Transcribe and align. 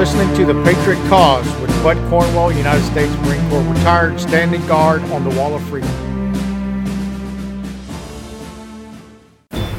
listening 0.00 0.34
to 0.34 0.46
The 0.46 0.54
Patriot 0.64 0.96
Cause 1.10 1.44
with 1.60 1.70
Bud 1.82 1.98
Cornwell, 2.08 2.50
United 2.50 2.82
States 2.84 3.14
Marine 3.16 3.50
Corps 3.50 3.60
retired, 3.60 4.18
standing 4.18 4.66
guard 4.66 5.02
on 5.10 5.24
the 5.24 5.36
Wall 5.38 5.54
of 5.54 5.62
Freedom. 5.64 5.90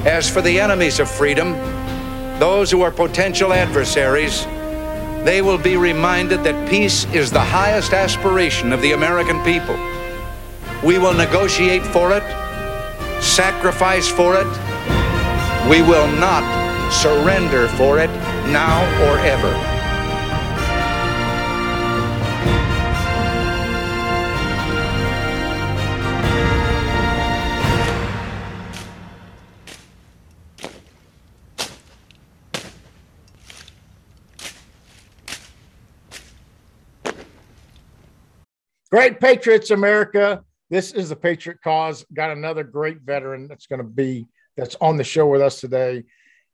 As 0.05 0.29
for 0.29 0.41
the 0.41 0.59
enemies 0.59 0.99
of 0.99 1.09
freedom, 1.09 1.53
those 2.37 2.69
who 2.69 2.83
are 2.83 2.91
potential 2.91 3.51
adversaries, 3.51 4.45
they 5.25 5.41
will 5.41 5.57
be 5.57 5.75
reminded 5.75 6.43
that 6.43 6.69
peace 6.69 7.11
is 7.15 7.31
the 7.31 7.39
highest 7.39 7.91
aspiration 7.91 8.73
of 8.73 8.81
the 8.83 8.91
American 8.91 9.43
people. 9.43 9.75
We 10.83 10.99
will 10.99 11.15
negotiate 11.15 11.83
for 11.83 12.13
it, 12.15 12.21
sacrifice 13.23 14.07
for 14.07 14.35
it. 14.35 14.45
We 15.67 15.81
will 15.81 16.07
not 16.19 16.43
surrender 16.93 17.67
for 17.69 17.97
it 17.97 18.11
now 18.51 18.83
or 19.09 19.17
ever. 19.25 19.70
Great 38.91 39.21
Patriots, 39.21 39.71
America. 39.71 40.43
This 40.69 40.91
is 40.91 41.07
the 41.07 41.15
Patriot 41.15 41.59
Cause. 41.63 42.05
Got 42.13 42.31
another 42.31 42.65
great 42.65 42.99
veteran 42.99 43.47
that's 43.47 43.65
going 43.65 43.79
to 43.79 43.87
be 43.87 44.27
that's 44.57 44.75
on 44.81 44.97
the 44.97 45.03
show 45.05 45.27
with 45.27 45.39
us 45.39 45.61
today. 45.61 46.03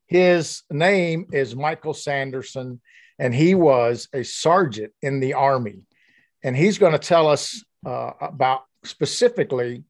His 0.06 0.62
name 0.70 1.26
is 1.32 1.56
Michael 1.56 1.94
Sanderson, 1.94 2.80
and 3.18 3.34
he 3.34 3.56
was 3.56 4.08
a 4.12 4.22
sergeant 4.22 4.92
in 5.02 5.18
the 5.18 5.34
Army. 5.34 5.80
And 6.44 6.56
he's 6.56 6.78
going 6.78 6.92
to 6.92 6.98
tell 7.00 7.26
us 7.26 7.64
uh, 7.84 8.12
about 8.20 8.62
specifically 8.84 9.82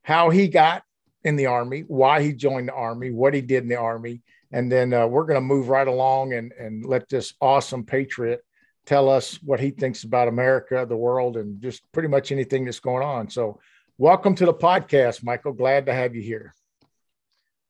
how 0.00 0.30
he 0.30 0.48
got 0.48 0.84
in 1.22 1.36
the 1.36 1.46
Army, 1.46 1.84
why 1.86 2.22
he 2.22 2.32
joined 2.32 2.68
the 2.68 2.74
Army, 2.74 3.10
what 3.10 3.34
he 3.34 3.42
did 3.42 3.62
in 3.62 3.68
the 3.68 3.76
Army. 3.78 4.22
And 4.52 4.72
then 4.72 4.94
uh, 4.94 5.06
we're 5.06 5.26
going 5.26 5.34
to 5.34 5.42
move 5.42 5.68
right 5.68 5.86
along 5.86 6.32
and, 6.32 6.50
and 6.52 6.86
let 6.86 7.10
this 7.10 7.34
awesome 7.42 7.84
patriot 7.84 8.42
tell 8.86 9.08
us 9.08 9.40
what 9.42 9.60
he 9.60 9.70
thinks 9.70 10.04
about 10.04 10.28
America, 10.28 10.84
the 10.88 10.96
world, 10.96 11.36
and 11.36 11.60
just 11.60 11.82
pretty 11.92 12.08
much 12.08 12.32
anything 12.32 12.64
that's 12.64 12.80
going 12.80 13.04
on. 13.04 13.28
So, 13.28 13.58
welcome 13.98 14.34
to 14.36 14.46
the 14.46 14.54
podcast, 14.54 15.24
Michael. 15.24 15.52
Glad 15.52 15.86
to 15.86 15.94
have 15.94 16.14
you 16.14 16.22
here. 16.22 16.54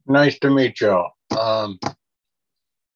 Nice 0.06 0.38
to 0.40 0.50
meet 0.50 0.80
y'all. 0.80 1.12
Um, 1.38 1.78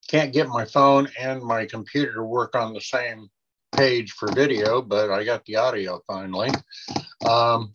can't 0.09 0.33
get 0.33 0.49
my 0.49 0.65
phone 0.65 1.09
and 1.19 1.43
my 1.43 1.67
computer 1.67 2.15
to 2.15 2.23
work 2.23 2.55
on 2.55 2.73
the 2.73 2.81
same 2.81 3.29
page 3.77 4.13
for 4.13 4.33
video, 4.33 4.83
but 4.83 5.11
I 5.11 5.25
got 5.25 5.45
the 5.45 5.57
audio 5.57 6.01
finally. 6.07 6.51
Um, 7.27 7.71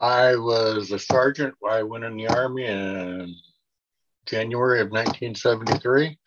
I 0.00 0.34
was 0.34 0.90
a 0.90 0.98
sergeant. 0.98 1.54
I 1.68 1.82
went 1.82 2.04
in 2.04 2.16
the 2.16 2.28
Army 2.28 2.64
in 2.64 3.34
January 4.26 4.80
of 4.80 4.90
1973. 4.90 6.18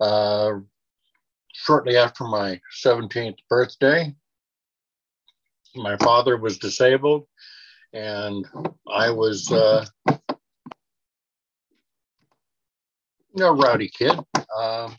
Uh, 0.00 0.52
shortly 1.64 1.96
after 1.96 2.24
my 2.24 2.60
17th 2.82 3.38
birthday, 3.48 4.14
my 5.76 5.96
father 5.98 6.36
was 6.36 6.58
disabled, 6.58 7.26
and 7.92 8.46
I 8.90 9.10
was 9.10 9.50
uh, 9.52 9.84
a 13.38 13.52
rowdy 13.52 13.88
kid, 13.88 14.18
um, 14.58 14.96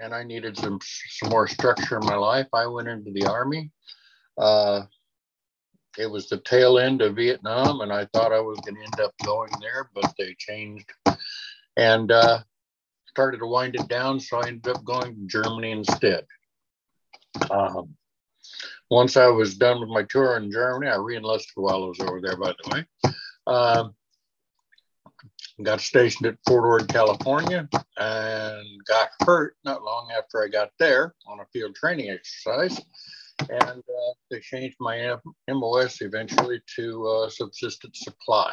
and 0.00 0.14
I 0.14 0.24
needed 0.24 0.56
some 0.58 0.78
some 0.82 1.30
more 1.30 1.48
structure 1.48 1.98
in 1.98 2.06
my 2.06 2.16
life. 2.16 2.48
I 2.52 2.66
went 2.66 2.88
into 2.88 3.12
the 3.12 3.26
army. 3.26 3.70
Uh, 4.36 4.82
it 5.96 6.10
was 6.10 6.28
the 6.28 6.38
tail 6.38 6.78
end 6.78 7.02
of 7.02 7.16
Vietnam, 7.16 7.80
and 7.80 7.92
I 7.92 8.06
thought 8.12 8.32
I 8.32 8.40
was 8.40 8.58
going 8.60 8.76
to 8.76 8.82
end 8.82 9.00
up 9.00 9.12
going 9.24 9.50
there, 9.60 9.90
but 9.94 10.12
they 10.18 10.34
changed, 10.38 10.90
and 11.76 12.12
uh, 12.12 12.40
started 13.18 13.38
to 13.38 13.46
wind 13.48 13.74
it 13.74 13.88
down. 13.88 14.20
So 14.20 14.38
I 14.38 14.46
ended 14.46 14.68
up 14.68 14.84
going 14.84 15.12
to 15.12 15.26
Germany 15.26 15.72
instead. 15.72 16.24
Um, 17.50 17.96
once 18.92 19.16
I 19.16 19.26
was 19.26 19.56
done 19.56 19.80
with 19.80 19.88
my 19.88 20.04
tour 20.04 20.36
in 20.36 20.52
Germany, 20.52 20.88
I 20.88 20.94
reenlisted 20.94 21.56
while 21.56 21.82
I 21.82 21.88
was 21.88 21.98
over 21.98 22.20
there, 22.20 22.36
by 22.36 22.52
the 22.52 22.70
way. 22.70 23.12
Um, 23.48 23.94
got 25.64 25.80
stationed 25.80 26.28
at 26.28 26.38
Fort 26.46 26.62
Ord, 26.64 26.88
California, 26.88 27.68
and 27.96 28.84
got 28.86 29.08
hurt 29.26 29.56
not 29.64 29.82
long 29.82 30.12
after 30.16 30.44
I 30.44 30.46
got 30.46 30.70
there 30.78 31.16
on 31.26 31.40
a 31.40 31.46
field 31.52 31.74
training 31.74 32.10
exercise. 32.10 32.80
And 33.40 33.80
uh, 33.80 34.12
they 34.30 34.38
changed 34.38 34.76
my 34.78 35.16
MOS 35.48 36.02
eventually 36.02 36.62
to 36.76 37.04
uh, 37.04 37.30
subsistence 37.30 37.98
supply. 37.98 38.52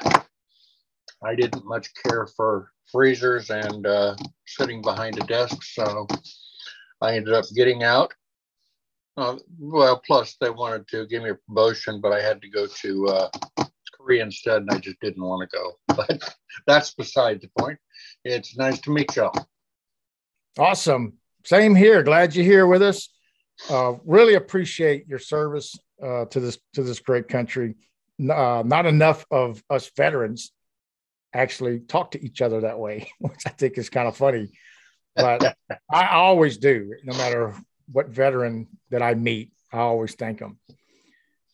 I 1.24 1.36
didn't 1.36 1.66
much 1.66 1.90
care 2.08 2.28
for 2.36 2.72
freezers 2.92 3.50
and 3.50 3.86
uh, 3.86 4.16
sitting 4.46 4.82
behind 4.82 5.18
a 5.22 5.26
desk, 5.26 5.64
so 5.64 6.08
I 7.02 7.16
ended 7.16 7.34
up 7.34 7.46
getting 7.56 7.84
out. 7.84 8.14
Uh, 9.18 9.38
well, 9.60 10.02
plus 10.06 10.36
they 10.42 10.50
wanted 10.50 10.88
to 10.90 11.06
give 11.08 11.24
me 11.24 11.30
a 11.30 11.36
promotion, 11.48 12.02
but 12.02 12.12
I 12.12 12.22
had 12.22 12.42
to 12.42 12.50
go 12.50 12.68
to 12.68 13.08
uh, 13.08 13.30
Korea 13.98 14.24
instead, 14.24 14.58
and 14.62 14.72
I 14.72 14.78
just 14.78 15.00
didn't 15.00 15.24
want 15.24 15.50
to 15.50 15.58
go. 15.58 15.74
But 15.96 16.36
that's 16.68 16.94
beside 16.94 17.40
the 17.42 17.50
point. 17.58 17.80
It's 18.26 18.58
nice 18.58 18.82
to 18.82 18.92
meet 18.92 19.16
y'all. 19.16 19.48
Awesome. 20.60 21.14
Same 21.46 21.74
here. 21.74 22.04
Glad 22.04 22.36
you're 22.36 22.44
here 22.44 22.68
with 22.68 22.82
us. 22.82 23.08
Uh, 23.70 23.94
really 24.04 24.34
appreciate 24.34 25.08
your 25.08 25.20
service 25.20 25.78
uh, 26.04 26.26
to 26.26 26.40
this 26.42 26.58
to 26.74 26.84
this 26.84 27.00
great 27.00 27.30
country. 27.30 27.76
Uh, 28.20 28.64
not 28.66 28.86
enough 28.86 29.26
of 29.32 29.64
us 29.70 29.90
veterans 29.96 30.52
actually 31.36 31.80
talk 31.80 32.12
to 32.12 32.24
each 32.24 32.42
other 32.42 32.62
that 32.62 32.80
way, 32.80 33.12
which 33.20 33.42
I 33.46 33.50
think 33.50 33.78
is 33.78 33.90
kind 33.90 34.08
of 34.08 34.18
funny. 34.18 34.52
But 35.16 35.56
I 35.92 36.08
always 36.10 36.58
do, 36.58 36.94
no 37.04 37.18
matter 37.18 37.54
what 37.92 38.10
veteran 38.10 38.68
that 38.90 39.02
I 39.02 39.14
meet, 39.14 39.52
I 39.72 39.80
always 39.80 40.16
thank 40.16 40.40
them 40.40 40.60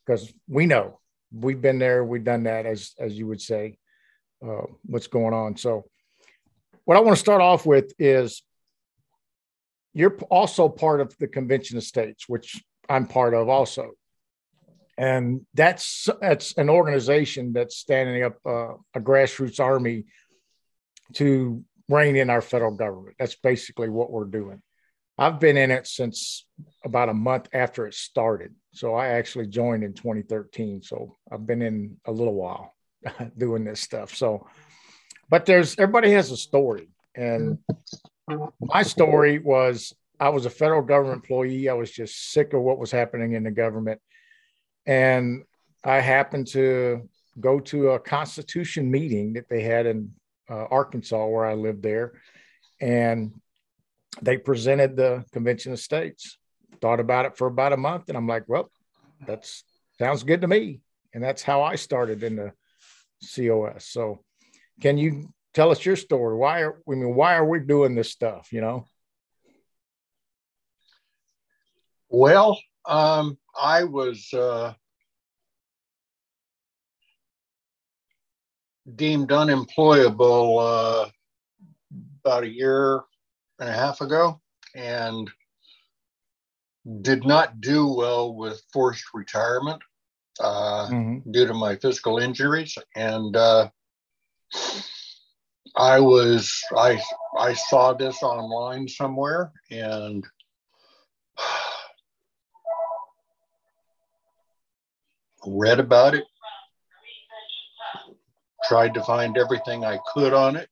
because 0.06 0.32
we 0.48 0.66
know 0.66 1.00
we've 1.32 1.62
been 1.62 1.80
there, 1.80 2.04
we've 2.04 2.24
done 2.24 2.44
that, 2.44 2.66
as 2.66 2.94
as 3.00 3.18
you 3.18 3.28
would 3.28 3.42
say, 3.42 3.78
uh, 4.46 4.66
what's 4.86 5.08
going 5.08 5.34
on. 5.34 5.58
So, 5.58 5.86
what 6.86 6.98
I 6.98 7.02
want 7.02 7.16
to 7.16 7.20
start 7.20 7.42
off 7.42 7.66
with 7.66 7.94
is 8.00 8.44
you're 9.94 10.18
also 10.30 10.70
part 10.70 11.02
of 11.02 11.16
the 11.20 11.28
Convention 11.28 11.78
of 11.78 11.84
States, 11.84 12.28
which 12.28 12.64
I'm 12.90 13.06
part 13.06 13.34
of 13.34 13.50
also 13.50 13.92
and 15.02 15.42
that's 15.56 16.08
that's 16.22 16.56
an 16.58 16.70
organization 16.70 17.54
that's 17.54 17.76
standing 17.76 18.22
up 18.22 18.38
uh, 18.46 18.74
a 18.94 19.00
grassroots 19.00 19.60
army 19.60 20.06
to 21.14 21.64
rein 21.90 22.16
in 22.16 22.30
our 22.30 22.40
federal 22.40 22.72
government. 22.72 23.16
That's 23.18 23.34
basically 23.34 23.90
what 23.90 24.12
we're 24.12 24.26
doing. 24.26 24.62
I've 25.18 25.40
been 25.40 25.58
in 25.58 25.72
it 25.72 25.88
since 25.88 26.46
about 26.86 27.10
a 27.10 27.16
month 27.16 27.50
after 27.52 27.88
it 27.88 27.96
started. 27.96 28.54
So 28.74 28.94
I 28.94 29.08
actually 29.08 29.48
joined 29.48 29.84
in 29.84 29.94
2013. 29.94 30.84
So 30.84 31.18
I've 31.32 31.48
been 31.48 31.64
in 31.64 31.98
a 32.06 32.12
little 32.12 32.36
while 32.36 32.76
doing 33.38 33.64
this 33.64 33.82
stuff. 33.82 34.16
So, 34.16 34.48
but 35.30 35.48
there's 35.48 35.80
everybody 35.80 36.12
has 36.12 36.30
a 36.30 36.38
story. 36.38 36.90
And 37.16 37.58
my 38.62 38.84
story 38.84 39.40
was 39.40 39.96
I 40.20 40.30
was 40.30 40.46
a 40.46 40.52
federal 40.52 40.84
government 40.84 41.24
employee. 41.24 41.70
I 41.70 41.74
was 41.74 41.90
just 41.90 42.32
sick 42.32 42.54
of 42.54 42.62
what 42.62 42.78
was 42.78 42.92
happening 42.92 43.34
in 43.34 43.44
the 43.44 43.52
government. 43.52 44.00
And 44.86 45.44
I 45.84 46.00
happened 46.00 46.48
to 46.48 47.10
go 47.40 47.60
to 47.60 47.90
a 47.90 48.00
constitution 48.00 48.92
meeting 48.92 49.34
that 49.34 49.50
they 49.50 49.62
had 49.62 49.86
in 49.86 50.14
uh, 50.50 50.66
Arkansas, 50.66 51.28
where 51.28 51.46
I 51.46 51.54
lived 51.54 51.82
there. 51.82 52.14
And 52.80 53.34
they 54.22 54.38
presented 54.38 54.96
the 54.96 55.24
Convention 55.32 55.72
of 55.72 55.80
States. 55.80 56.38
Thought 56.82 57.00
about 57.00 57.26
it 57.26 57.38
for 57.38 57.48
about 57.48 57.74
a 57.74 57.78
month, 57.78 58.10
and 58.10 58.18
I'm 58.18 58.28
like, 58.28 58.44
well, 58.48 58.72
that 59.28 59.50
sounds 60.00 60.24
good 60.24 60.42
to 60.42 60.48
me. 60.48 60.82
And 61.14 61.24
that's 61.24 61.44
how 61.44 61.62
I 61.62 61.76
started 61.76 62.24
in 62.24 62.36
the 62.36 62.54
COS. 63.36 63.86
So, 63.86 64.24
can 64.82 64.98
you 64.98 65.32
tell 65.54 65.70
us 65.70 65.86
your 65.86 65.96
story? 65.96 66.36
Why 66.36 66.62
are 66.62 66.82
I 66.90 66.96
mean, 66.96 67.14
why 67.16 67.36
are 67.36 67.48
we 67.48 67.60
doing 67.60 67.96
this 67.96 68.10
stuff? 68.10 68.52
You 68.52 68.62
know. 68.62 68.86
Well, 72.10 72.60
um, 72.86 73.38
I 73.60 73.84
was 73.84 74.32
uh, 74.34 74.74
deemed 78.96 79.32
unemployable 79.32 80.60
uh, 80.60 81.10
about 82.24 82.44
a 82.44 82.50
year 82.50 83.02
and 83.60 83.70
a 83.70 83.74
half 83.74 84.02
ago 84.02 84.40
and 84.76 85.30
did 87.02 87.26
not 87.26 87.62
do 87.62 87.88
well 87.94 88.34
with 88.34 88.64
forced 88.74 89.06
retirement 89.14 89.82
uh, 90.40 90.88
mm-hmm. 90.90 91.32
due 91.32 91.46
to 91.46 91.54
my 91.54 91.76
physical 91.76 92.18
injuries. 92.18 92.78
And 92.96 93.36
uh, 93.36 93.70
I 95.76 96.00
was 96.00 96.62
I 96.76 97.02
I 97.38 97.54
saw 97.54 97.94
this 97.94 98.22
online 98.24 98.88
somewhere 98.88 99.52
and 99.70 100.26
read 105.46 105.80
about 105.80 106.16
it. 106.16 106.26
Tried 108.68 108.94
to 108.94 109.04
find 109.04 109.38
everything 109.38 109.84
I 109.84 110.00
could 110.14 110.34
on 110.34 110.56
it, 110.56 110.70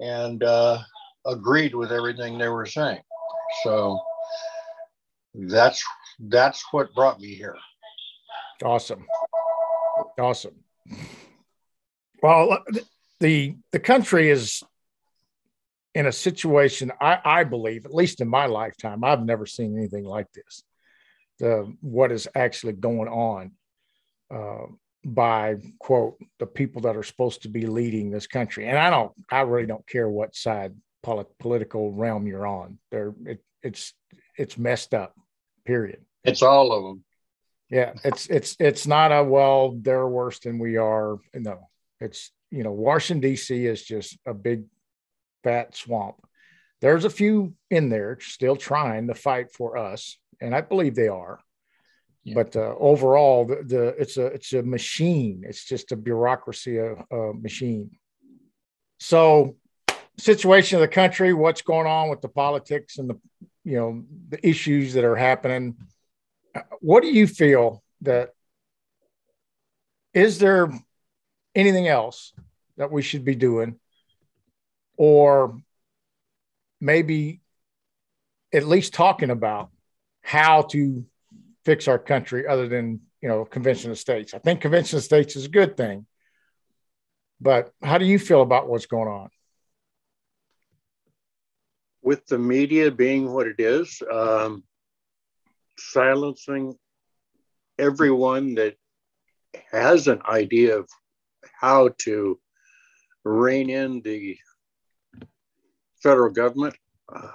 and 0.00 0.42
uh, 0.42 0.78
agreed 1.26 1.74
with 1.74 1.92
everything 1.92 2.38
they 2.38 2.48
were 2.48 2.66
saying. 2.66 3.00
So 3.64 3.98
that's 5.34 5.82
that's 6.18 6.64
what 6.70 6.94
brought 6.94 7.20
me 7.20 7.34
here. 7.34 7.56
Awesome, 8.62 9.06
awesome. 10.18 10.54
Well, 12.22 12.62
the 13.18 13.56
the 13.72 13.80
country 13.80 14.30
is 14.30 14.62
in 15.94 16.06
a 16.06 16.12
situation 16.12 16.92
I, 17.00 17.18
I 17.24 17.44
believe, 17.44 17.84
at 17.84 17.94
least 17.94 18.20
in 18.20 18.28
my 18.28 18.46
lifetime, 18.46 19.02
I've 19.02 19.24
never 19.24 19.46
seen 19.46 19.76
anything 19.76 20.04
like 20.04 20.30
this. 20.32 20.62
The 21.38 21.74
what 21.80 22.12
is 22.12 22.28
actually 22.34 22.74
going 22.74 23.08
on 23.08 23.52
uh, 24.30 24.66
by 25.04 25.56
quote 25.78 26.18
the 26.38 26.46
people 26.46 26.82
that 26.82 26.96
are 26.96 27.02
supposed 27.02 27.42
to 27.42 27.48
be 27.48 27.66
leading 27.66 28.10
this 28.10 28.26
country, 28.26 28.68
and 28.68 28.78
I 28.78 28.90
don't, 28.90 29.12
I 29.30 29.40
really 29.42 29.66
don't 29.66 29.86
care 29.86 30.08
what 30.08 30.34
side 30.34 30.74
polit- 31.02 31.38
political 31.38 31.92
realm 31.92 32.26
you're 32.26 32.46
on. 32.46 32.78
There, 32.90 33.14
it, 33.24 33.42
it's 33.62 33.94
it's 34.36 34.58
messed 34.58 34.94
up. 34.94 35.14
Period. 35.64 36.00
It's 36.24 36.42
all 36.42 36.72
of 36.72 36.84
them. 36.84 37.04
Yeah, 37.70 37.92
it's 38.04 38.26
it's 38.26 38.56
it's 38.58 38.86
not 38.86 39.12
a 39.12 39.22
well, 39.22 39.78
they're 39.80 40.08
worse 40.08 40.40
than 40.40 40.58
we 40.58 40.76
are. 40.76 41.18
No, 41.34 41.68
it's 42.00 42.30
you 42.50 42.64
know, 42.64 42.72
Washington 42.72 43.20
D.C. 43.30 43.66
is 43.66 43.82
just 43.82 44.18
a 44.26 44.34
big 44.34 44.64
fat 45.44 45.76
swamp. 45.76 46.16
There's 46.80 47.04
a 47.04 47.10
few 47.10 47.54
in 47.70 47.90
there 47.90 48.18
still 48.20 48.56
trying 48.56 49.06
to 49.08 49.14
fight 49.14 49.52
for 49.52 49.76
us, 49.76 50.18
and 50.40 50.54
I 50.54 50.62
believe 50.62 50.94
they 50.94 51.08
are. 51.08 51.38
Yeah. 52.22 52.34
But 52.34 52.54
uh, 52.54 52.74
overall, 52.78 53.46
the, 53.46 53.62
the, 53.64 53.86
it's 53.98 54.16
a 54.16 54.26
it's 54.26 54.52
a 54.52 54.62
machine. 54.62 55.42
It's 55.46 55.64
just 55.64 55.92
a 55.92 55.96
bureaucracy 55.96 56.76
a, 56.76 56.94
a 57.10 57.34
machine. 57.34 57.90
So, 58.98 59.56
situation 60.18 60.76
of 60.76 60.82
the 60.82 60.88
country, 60.88 61.32
what's 61.32 61.62
going 61.62 61.86
on 61.86 62.10
with 62.10 62.20
the 62.20 62.28
politics 62.28 62.98
and 62.98 63.08
the 63.08 63.18
you 63.64 63.76
know 63.76 64.04
the 64.28 64.46
issues 64.46 64.94
that 64.94 65.04
are 65.04 65.16
happening. 65.16 65.76
What 66.80 67.02
do 67.02 67.08
you 67.08 67.26
feel 67.26 67.82
that 68.02 68.30
is 70.12 70.38
there 70.38 70.70
anything 71.54 71.88
else 71.88 72.32
that 72.76 72.90
we 72.90 73.02
should 73.02 73.24
be 73.24 73.34
doing 73.34 73.78
or 74.96 75.60
maybe 76.80 77.40
at 78.52 78.66
least 78.66 78.94
talking 78.94 79.30
about 79.30 79.70
how 80.22 80.62
to 80.62 81.04
fix 81.64 81.88
our 81.88 81.98
country 81.98 82.46
other 82.46 82.68
than 82.68 83.00
you 83.20 83.28
know 83.28 83.44
convention 83.44 83.90
of 83.90 83.98
states 83.98 84.34
i 84.34 84.38
think 84.38 84.60
convention 84.60 84.98
of 84.98 85.04
states 85.04 85.36
is 85.36 85.44
a 85.46 85.50
good 85.50 85.76
thing 85.76 86.06
but 87.40 87.72
how 87.82 87.98
do 87.98 88.04
you 88.04 88.18
feel 88.18 88.42
about 88.42 88.68
what's 88.68 88.86
going 88.86 89.08
on 89.08 89.28
with 92.02 92.26
the 92.26 92.38
media 92.38 92.90
being 92.90 93.30
what 93.30 93.46
it 93.46 93.60
is 93.60 94.02
um, 94.10 94.62
silencing 95.78 96.74
everyone 97.78 98.54
that 98.54 98.74
has 99.72 100.08
an 100.08 100.20
idea 100.28 100.78
of 100.78 100.88
how 101.60 101.90
to 101.98 102.38
rein 103.24 103.70
in 103.70 104.00
the 104.02 104.36
federal 106.02 106.32
government. 106.32 106.74
Uh, 107.14 107.28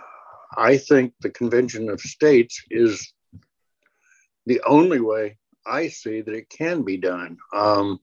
I 0.57 0.77
think 0.77 1.13
the 1.19 1.29
Convention 1.29 1.89
of 1.89 1.99
States 1.99 2.61
is 2.69 3.13
the 4.45 4.61
only 4.65 4.99
way 4.99 5.37
I 5.65 5.87
see 5.87 6.21
that 6.21 6.33
it 6.33 6.49
can 6.49 6.83
be 6.83 6.97
done. 6.97 7.37
Um, 7.53 7.99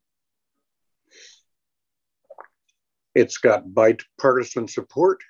it's 3.14 3.38
got 3.38 3.72
bipartisan 3.72 4.68
support. 4.68 5.20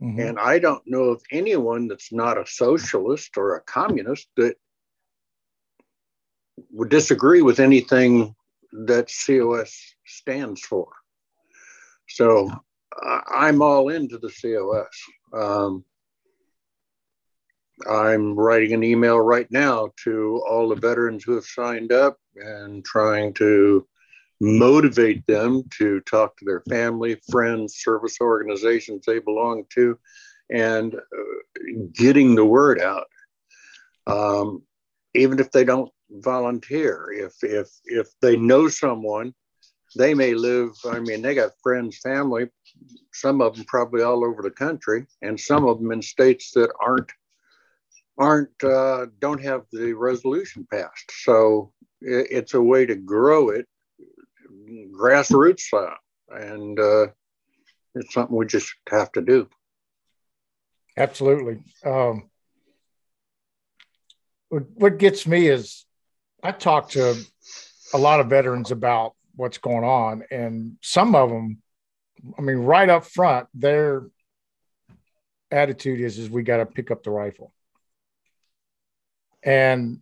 Mm-hmm. 0.00 0.20
And 0.20 0.38
I 0.38 0.58
don't 0.58 0.82
know 0.86 1.04
of 1.04 1.22
anyone 1.30 1.88
that's 1.88 2.12
not 2.12 2.38
a 2.38 2.46
socialist 2.46 3.36
or 3.36 3.56
a 3.56 3.60
communist 3.62 4.28
that 4.36 4.54
would 6.70 6.88
disagree 6.88 7.42
with 7.42 7.58
anything 7.58 8.34
that 8.86 9.12
COS 9.26 9.94
stands 10.06 10.60
for. 10.60 10.88
So 12.08 12.50
I'm 13.00 13.60
all 13.60 13.88
into 13.88 14.18
the 14.18 14.30
COS. 14.30 14.88
Um, 15.32 15.84
I'm 17.88 18.34
writing 18.34 18.72
an 18.72 18.82
email 18.82 19.20
right 19.20 19.50
now 19.50 19.90
to 20.04 20.42
all 20.48 20.68
the 20.68 20.74
veterans 20.76 21.24
who 21.24 21.34
have 21.34 21.44
signed 21.44 21.92
up 21.92 22.18
and 22.36 22.84
trying 22.84 23.34
to 23.34 23.86
motivate 24.40 25.26
them 25.26 25.64
to 25.78 26.00
talk 26.02 26.36
to 26.36 26.44
their 26.44 26.62
family, 26.68 27.20
friends, 27.30 27.76
service 27.78 28.16
organizations 28.20 29.04
they 29.06 29.18
belong 29.18 29.64
to, 29.74 29.98
and 30.50 30.94
uh, 30.94 31.80
getting 31.92 32.34
the 32.34 32.44
word 32.44 32.80
out. 32.80 33.06
Um, 34.06 34.62
even 35.14 35.38
if 35.40 35.50
they 35.50 35.64
don't 35.64 35.90
volunteer, 36.10 37.10
if 37.12 37.34
if 37.42 37.68
if 37.84 38.08
they 38.20 38.36
know 38.36 38.68
someone 38.68 39.34
they 39.96 40.14
may 40.14 40.34
live, 40.34 40.70
I 40.84 41.00
mean, 41.00 41.22
they 41.22 41.34
got 41.34 41.52
friends, 41.62 41.98
family, 41.98 42.48
some 43.12 43.40
of 43.40 43.56
them 43.56 43.64
probably 43.64 44.02
all 44.02 44.24
over 44.24 44.42
the 44.42 44.50
country, 44.50 45.06
and 45.22 45.38
some 45.38 45.66
of 45.66 45.80
them 45.80 45.92
in 45.92 46.02
states 46.02 46.52
that 46.52 46.70
aren't 46.80 47.10
aren't 48.18 48.64
uh, 48.64 49.06
don't 49.20 49.42
have 49.42 49.62
the 49.72 49.92
resolution 49.92 50.66
passed. 50.70 51.10
So 51.22 51.72
it, 52.00 52.28
it's 52.30 52.54
a 52.54 52.62
way 52.62 52.86
to 52.86 52.96
grow 52.96 53.50
it 53.50 53.66
grassroots 54.92 55.60
style, 55.60 55.96
and 56.30 56.78
uh, 56.78 57.06
it's 57.94 58.12
something 58.12 58.36
we 58.36 58.46
just 58.46 58.72
have 58.88 59.10
to 59.12 59.22
do. 59.22 59.48
Absolutely. 60.96 61.62
Um, 61.84 62.28
what, 64.48 64.98
gets 64.98 65.26
me 65.26 65.46
is 65.48 65.84
I 66.42 66.52
talk 66.52 66.90
to 66.90 67.14
a 67.94 67.98
lot 67.98 68.20
of 68.20 68.28
veterans 68.28 68.70
about 68.70 69.14
what's 69.36 69.58
going 69.58 69.84
on. 69.84 70.24
And 70.30 70.76
some 70.82 71.14
of 71.14 71.30
them, 71.30 71.62
I 72.36 72.42
mean, 72.42 72.58
right 72.58 72.88
up 72.88 73.04
front, 73.04 73.46
their 73.54 74.06
attitude 75.50 76.00
is, 76.00 76.18
is 76.18 76.28
we 76.28 76.42
got 76.42 76.58
to 76.58 76.66
pick 76.66 76.90
up 76.90 77.04
the 77.04 77.10
rifle. 77.10 77.52
And 79.42 80.00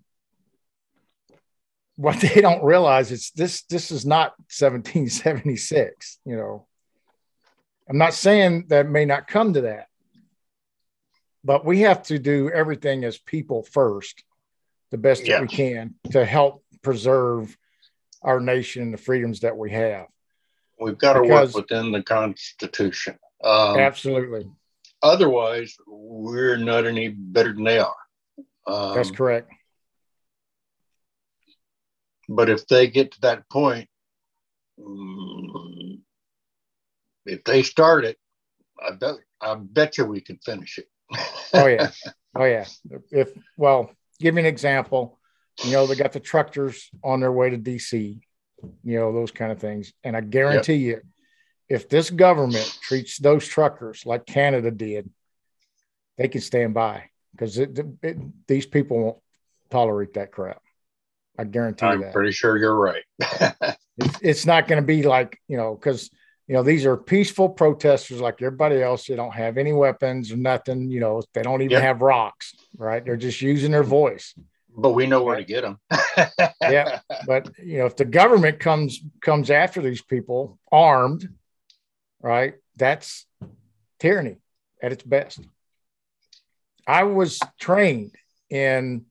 what 1.96 2.20
they 2.20 2.40
don't 2.40 2.64
realize 2.64 3.10
is 3.10 3.30
this, 3.34 3.62
this 3.62 3.90
is 3.90 4.06
not 4.06 4.32
1776, 4.58 6.18
you 6.24 6.36
know, 6.36 6.66
I'm 7.88 7.98
not 7.98 8.14
saying 8.14 8.66
that 8.68 8.88
may 8.88 9.04
not 9.04 9.28
come 9.28 9.52
to 9.52 9.60
that, 9.62 9.86
but 11.44 11.64
we 11.64 11.82
have 11.82 12.02
to 12.04 12.18
do 12.18 12.50
everything 12.50 13.04
as 13.04 13.16
people 13.16 13.62
first, 13.62 14.24
the 14.90 14.98
best 14.98 15.24
that 15.26 15.40
we 15.40 15.46
can 15.46 15.94
to 16.10 16.24
help 16.24 16.64
preserve 16.82 17.56
our 18.22 18.40
nation 18.40 18.82
and 18.82 18.92
the 18.92 18.98
freedoms 18.98 19.40
that 19.40 19.56
we 19.56 19.70
have. 19.70 20.06
We've 20.80 20.98
got 20.98 21.14
to 21.14 21.22
work 21.22 21.54
within 21.54 21.92
the 21.92 22.02
Constitution. 22.02 23.18
Um, 23.42 23.78
absolutely. 23.78 24.50
Otherwise, 25.02 25.76
we're 25.86 26.56
not 26.56 26.86
any 26.86 27.08
better 27.08 27.52
than 27.52 27.64
they 27.64 27.78
are. 27.78 27.94
Um, 28.66 28.94
That's 28.94 29.10
correct. 29.10 29.50
But 32.28 32.50
if 32.50 32.66
they 32.66 32.88
get 32.88 33.12
to 33.12 33.20
that 33.20 33.48
point, 33.48 33.88
mm, 34.80 36.00
if 37.24 37.44
they 37.44 37.62
start 37.62 38.04
it, 38.04 38.18
I 38.84 38.92
bet 38.92 39.14
I 39.40 39.54
bet 39.54 39.98
you 39.98 40.06
we 40.06 40.20
can 40.20 40.38
finish 40.38 40.78
it. 40.78 40.88
oh 41.54 41.66
yeah, 41.66 41.90
oh 42.34 42.44
yeah. 42.44 42.64
If 43.10 43.30
well, 43.56 43.90
give 44.18 44.34
me 44.34 44.42
an 44.42 44.46
example. 44.46 45.18
You 45.64 45.72
know, 45.72 45.86
they 45.86 45.94
got 45.94 46.12
the 46.12 46.20
truckers 46.20 46.90
on 47.02 47.20
their 47.20 47.32
way 47.32 47.48
to 47.48 47.56
DC, 47.56 48.20
you 48.84 48.98
know, 48.98 49.12
those 49.12 49.30
kind 49.30 49.50
of 49.50 49.58
things. 49.58 49.94
And 50.04 50.14
I 50.14 50.20
guarantee 50.20 50.74
yep. 50.74 51.02
you, 51.02 51.76
if 51.76 51.88
this 51.88 52.10
government 52.10 52.78
treats 52.82 53.18
those 53.18 53.46
truckers 53.46 54.04
like 54.04 54.26
Canada 54.26 54.70
did, 54.70 55.08
they 56.18 56.28
can 56.28 56.42
stand 56.42 56.74
by 56.74 57.08
because 57.36 57.60
these 58.46 58.66
people 58.66 59.02
won't 59.02 59.18
tolerate 59.70 60.14
that 60.14 60.32
crap. 60.32 60.60
I 61.38 61.44
guarantee 61.44 61.86
I'm 61.86 62.00
that. 62.00 62.12
pretty 62.12 62.32
sure 62.32 62.56
you're 62.56 62.74
right. 62.74 63.02
it's, 63.98 64.18
it's 64.22 64.46
not 64.46 64.68
going 64.68 64.80
to 64.80 64.86
be 64.86 65.02
like, 65.02 65.38
you 65.48 65.56
know, 65.56 65.74
because, 65.74 66.10
you 66.46 66.54
know, 66.54 66.62
these 66.62 66.86
are 66.86 66.96
peaceful 66.96 67.50
protesters 67.50 68.20
like 68.20 68.40
everybody 68.40 68.82
else. 68.82 69.06
They 69.06 69.16
don't 69.16 69.34
have 69.34 69.58
any 69.58 69.72
weapons 69.72 70.32
or 70.32 70.36
nothing. 70.36 70.90
You 70.90 71.00
know, 71.00 71.22
they 71.34 71.42
don't 71.42 71.60
even 71.60 71.72
yep. 71.72 71.82
have 71.82 72.00
rocks, 72.00 72.54
right? 72.78 73.04
They're 73.04 73.16
just 73.16 73.42
using 73.42 73.70
their 73.70 73.82
voice 73.82 74.34
but 74.76 74.90
we 74.90 75.06
know 75.06 75.22
where 75.22 75.36
to 75.36 75.44
get 75.44 75.62
them. 75.62 75.78
yeah, 76.60 77.00
but 77.26 77.50
you 77.58 77.78
know, 77.78 77.86
if 77.86 77.96
the 77.96 78.04
government 78.04 78.60
comes 78.60 79.00
comes 79.22 79.50
after 79.50 79.80
these 79.80 80.02
people 80.02 80.58
armed, 80.70 81.28
right? 82.20 82.54
That's 82.76 83.26
tyranny 83.98 84.36
at 84.82 84.92
its 84.92 85.02
best. 85.02 85.40
I 86.86 87.04
was 87.04 87.40
trained 87.58 88.14
in 88.48 89.06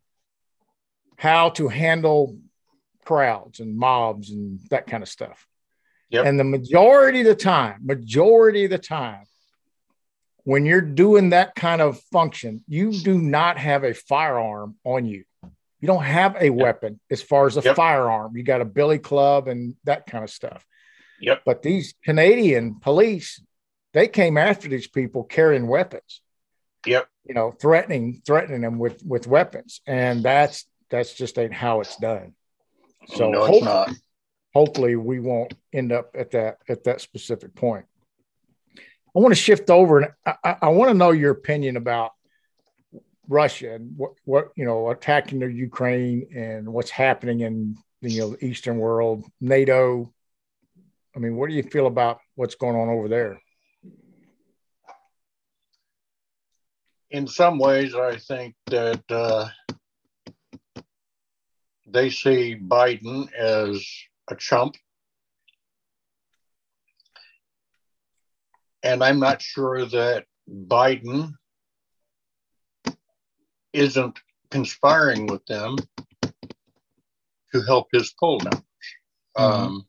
how 1.18 1.50
to 1.52 1.68
handle 1.68 2.38
crowds 3.06 3.60
and 3.60 3.78
mobs 3.78 4.32
and 4.32 4.60
that 4.70 4.88
kind 4.88 5.04
of 5.04 5.10
stuff. 5.10 5.48
Yep. 6.10 6.26
And 6.26 6.40
the 6.40 6.44
majority 6.44 7.22
of 7.22 7.26
the 7.26 7.36
time, 7.36 7.80
majority 7.84 8.66
of 8.66 8.72
the 8.72 8.78
time, 8.78 9.26
when 10.44 10.66
you're 10.66 10.82
doing 10.82 11.32
that 11.32 11.56
kind 11.56 11.82
of 11.82 12.00
function, 12.12 12.64
you 12.68 12.92
do 12.92 13.18
not 13.18 13.58
have 13.58 13.84
a 13.84 13.94
firearm 13.94 14.76
on 14.84 15.06
you. 15.06 15.24
You 15.82 15.88
don't 15.88 16.04
have 16.04 16.36
a 16.36 16.46
yep. 16.46 16.54
weapon 16.54 17.00
as 17.10 17.22
far 17.22 17.48
as 17.48 17.58
a 17.58 17.62
yep. 17.62 17.76
firearm. 17.76 18.38
You 18.38 18.44
got 18.44 18.62
a 18.62 18.66
billy 18.66 19.00
club 19.00 19.48
and 19.48 19.76
that 19.84 20.06
kind 20.06 20.24
of 20.24 20.30
stuff. 20.30 20.66
Yep. 21.20 21.42
But 21.46 21.62
these 21.62 21.96
Canadian 22.04 22.80
police, 22.80 23.42
they 23.94 24.08
came 24.08 24.38
after 24.38 24.68
these 24.68 24.88
people 24.88 25.24
carrying 25.24 25.68
weapons. 25.68 26.22
Yep. 26.86 27.08
You 27.26 27.34
know, 27.34 27.52
threatening 27.52 28.22
threatening 28.26 28.62
them 28.62 28.78
with 28.78 29.04
with 29.04 29.28
weapons, 29.28 29.82
and 29.88 30.24
that's 30.24 30.66
that's 30.90 31.14
just 31.14 31.38
ain't 31.40 31.54
how 31.54 31.82
it's 31.82 31.98
done. 31.98 32.34
So 33.08 33.30
no, 33.30 33.46
it's 33.46 33.66
not. 33.66 33.92
Hopefully, 34.54 34.96
we 34.96 35.20
won't 35.20 35.54
end 35.74 35.92
up 35.92 36.12
at 36.16 36.32
that 36.32 36.60
at 36.70 36.84
that 36.86 37.02
specific 37.02 37.56
point. 37.56 37.86
I 38.78 39.20
want 39.20 39.34
to 39.34 39.40
shift 39.40 39.70
over, 39.70 40.00
and 40.00 40.12
I, 40.26 40.58
I 40.64 40.70
want 40.70 40.90
to 40.90 40.94
know 40.98 41.12
your 41.12 41.32
opinion 41.32 41.78
about 41.78 42.12
Russia 43.28 43.76
and 43.76 43.98
what, 43.98 44.14
what 44.26 44.50
you 44.56 44.66
know 44.66 44.90
attacking 44.90 45.40
the 45.40 45.48
Ukraine 45.48 46.28
and 46.36 46.72
what's 46.72 46.90
happening 46.90 47.42
in 47.42 47.76
you 48.02 48.22
know 48.22 48.30
the 48.32 48.46
Eastern 48.46 48.78
world, 48.78 49.26
NATO. 49.42 50.14
I 51.16 51.20
mean, 51.20 51.36
what 51.36 51.50
do 51.50 51.56
you 51.56 51.64
feel 51.64 51.88
about 51.88 52.20
what's 52.36 52.56
going 52.56 52.76
on 52.76 52.90
over 52.90 53.08
there? 53.08 53.40
In 57.12 57.28
some 57.28 57.60
ways, 57.60 57.96
I 57.96 58.18
think 58.18 58.56
that 58.68 59.04
uh, 59.10 59.48
they 61.88 62.10
see 62.10 62.58
Biden 62.60 63.32
as 63.34 63.86
a 64.30 64.36
chump. 64.36 64.76
And 68.84 69.04
I'm 69.04 69.20
not 69.20 69.42
sure 69.42 69.86
that 69.86 70.26
Biden 70.50 71.34
isn't 73.74 74.20
conspiring 74.52 75.28
with 75.28 75.46
them 75.46 75.78
to 77.54 77.62
help 77.62 77.88
his 77.92 78.14
poll 78.20 78.40
numbers. 78.40 78.62
Mm-hmm. 79.38 79.44
Um, 79.44 79.88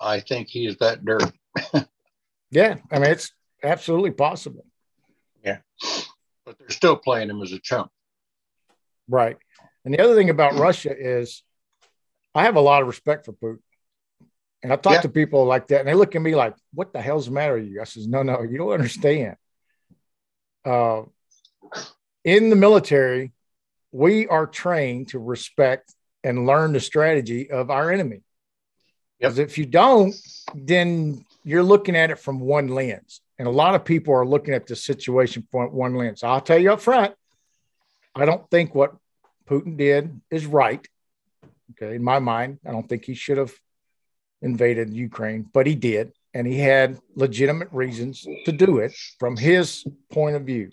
I 0.00 0.20
think 0.20 0.48
he 0.48 0.66
is 0.66 0.76
that 0.78 1.04
dirty. 1.04 1.40
yeah, 2.50 2.76
I 2.90 2.98
mean, 2.98 3.10
it's 3.10 3.32
absolutely 3.62 4.12
possible. 4.12 4.64
They're 6.66 6.74
still 6.74 6.96
playing 6.96 7.30
him 7.30 7.42
as 7.42 7.52
a 7.52 7.58
chump. 7.58 7.90
Right. 9.08 9.36
And 9.84 9.94
the 9.94 10.00
other 10.00 10.14
thing 10.14 10.30
about 10.30 10.54
Russia 10.58 10.94
is 10.96 11.42
I 12.34 12.42
have 12.42 12.56
a 12.56 12.60
lot 12.60 12.82
of 12.82 12.88
respect 12.88 13.24
for 13.24 13.32
Putin. 13.32 13.60
And 14.62 14.72
I 14.72 14.76
talk 14.76 14.94
yeah. 14.94 15.00
to 15.02 15.08
people 15.08 15.44
like 15.44 15.68
that, 15.68 15.80
and 15.80 15.88
they 15.88 15.94
look 15.94 16.16
at 16.16 16.22
me 16.22 16.34
like, 16.34 16.54
"What 16.72 16.92
the 16.92 17.00
hell's 17.00 17.26
the 17.26 17.32
matter 17.32 17.54
with 17.54 17.66
you?" 17.66 17.80
I 17.80 17.84
says, 17.84 18.08
"No, 18.08 18.22
no, 18.22 18.42
you 18.42 18.58
don't 18.58 18.72
understand. 18.72 19.36
Uh, 20.64 21.02
in 22.24 22.50
the 22.50 22.56
military, 22.56 23.32
we 23.92 24.26
are 24.26 24.46
trained 24.46 25.08
to 25.08 25.18
respect 25.18 25.94
and 26.24 26.46
learn 26.46 26.72
the 26.72 26.80
strategy 26.80 27.50
of 27.50 27.70
our 27.70 27.92
enemy. 27.92 28.22
Because 29.18 29.38
yep. 29.38 29.48
if 29.48 29.58
you 29.58 29.64
don't, 29.64 30.14
then 30.54 31.24
you're 31.44 31.62
looking 31.62 31.94
at 31.94 32.10
it 32.10 32.18
from 32.18 32.40
one 32.40 32.68
lens, 32.68 33.20
and 33.38 33.46
a 33.46 33.50
lot 33.50 33.74
of 33.74 33.84
people 33.84 34.14
are 34.14 34.26
looking 34.26 34.54
at 34.54 34.66
this 34.66 34.84
situation 34.84 35.46
from 35.50 35.72
one 35.72 35.94
lens. 35.94 36.22
I'll 36.22 36.40
tell 36.40 36.58
you 36.58 36.72
up 36.72 36.80
front, 36.80 37.14
I 38.14 38.24
don't 38.24 38.48
think 38.50 38.74
what 38.74 38.94
Putin 39.46 39.76
did 39.76 40.20
is 40.30 40.46
right. 40.46 40.86
Okay. 41.72 41.96
In 41.96 42.02
my 42.02 42.18
mind, 42.18 42.58
I 42.66 42.72
don't 42.72 42.88
think 42.88 43.04
he 43.04 43.14
should 43.14 43.38
have 43.38 43.52
invaded 44.40 44.92
Ukraine, 44.92 45.46
but 45.52 45.66
he 45.66 45.74
did. 45.74 46.12
And 46.32 46.46
he 46.46 46.58
had 46.58 46.98
legitimate 47.14 47.68
reasons 47.72 48.26
to 48.44 48.52
do 48.52 48.78
it 48.78 48.94
from 49.18 49.36
his 49.36 49.84
point 50.10 50.36
of 50.36 50.42
view. 50.42 50.70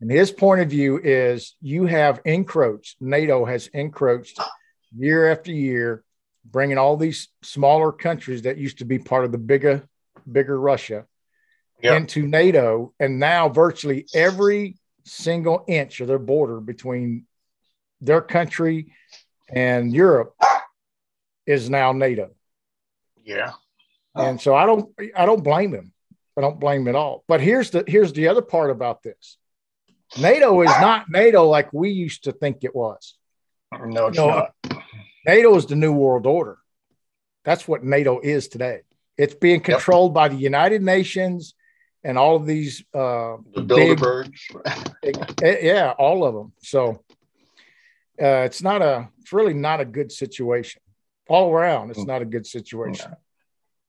And 0.00 0.10
his 0.10 0.30
point 0.30 0.62
of 0.62 0.70
view 0.70 0.98
is 1.02 1.54
you 1.60 1.84
have 1.84 2.20
encroached, 2.24 2.96
NATO 3.00 3.44
has 3.44 3.66
encroached 3.68 4.40
year 4.96 5.30
after 5.30 5.52
year, 5.52 6.02
bringing 6.44 6.78
all 6.78 6.96
these 6.96 7.28
smaller 7.42 7.92
countries 7.92 8.42
that 8.42 8.56
used 8.56 8.78
to 8.78 8.86
be 8.86 8.98
part 8.98 9.26
of 9.26 9.32
the 9.32 9.38
bigger, 9.38 9.82
bigger 10.30 10.58
Russia 10.58 11.04
yep. 11.82 11.96
into 11.96 12.26
NATO. 12.26 12.92
And 12.98 13.18
now 13.18 13.48
virtually 13.48 14.06
every 14.14 14.76
single 15.04 15.64
inch 15.66 16.00
of 16.00 16.08
their 16.08 16.18
border 16.18 16.60
between 16.60 17.26
their 18.00 18.20
country 18.20 18.92
and 19.48 19.92
Europe 19.92 20.34
is 21.46 21.68
now 21.68 21.92
NATO. 21.92 22.30
Yeah. 23.24 23.52
And 24.14 24.40
so 24.40 24.54
I 24.54 24.66
don't 24.66 24.92
I 25.16 25.26
don't 25.26 25.44
blame 25.44 25.72
him. 25.72 25.92
I 26.36 26.40
don't 26.40 26.60
blame 26.60 26.82
him 26.82 26.88
at 26.88 26.94
all. 26.94 27.24
But 27.28 27.40
here's 27.40 27.70
the 27.70 27.84
here's 27.86 28.12
the 28.12 28.28
other 28.28 28.42
part 28.42 28.70
about 28.70 29.02
this. 29.02 29.36
NATO 30.18 30.60
is 30.62 30.70
not 30.80 31.08
NATO 31.08 31.46
like 31.46 31.72
we 31.72 31.90
used 31.90 32.24
to 32.24 32.32
think 32.32 32.64
it 32.64 32.74
was. 32.74 33.14
No, 33.72 34.06
it's 34.06 34.18
not. 34.18 34.52
NATO 35.26 35.54
is 35.54 35.66
the 35.66 35.76
new 35.76 35.92
world 35.92 36.26
order. 36.26 36.58
That's 37.44 37.68
what 37.68 37.84
NATO 37.84 38.20
is 38.20 38.48
today. 38.48 38.80
It's 39.16 39.34
being 39.34 39.60
controlled 39.60 40.10
yep. 40.10 40.14
by 40.14 40.28
the 40.28 40.36
United 40.36 40.82
Nations 40.82 41.54
and 42.04 42.18
all 42.18 42.36
of 42.36 42.46
these 42.46 42.84
uh 42.94 43.36
the 43.54 43.62
Bilderbergs. 43.62 44.40
Big, 45.02 45.16
eh, 45.42 45.58
yeah, 45.62 45.92
all 45.98 46.24
of 46.24 46.34
them. 46.34 46.52
So 46.62 47.02
uh, 48.20 48.44
it's 48.44 48.62
not 48.62 48.82
a 48.82 49.08
it's 49.20 49.32
really 49.32 49.54
not 49.54 49.80
a 49.80 49.84
good 49.84 50.12
situation 50.12 50.80
all 51.28 51.52
around. 51.52 51.90
It's 51.90 52.04
not 52.04 52.22
a 52.22 52.24
good 52.24 52.46
situation. 52.46 53.14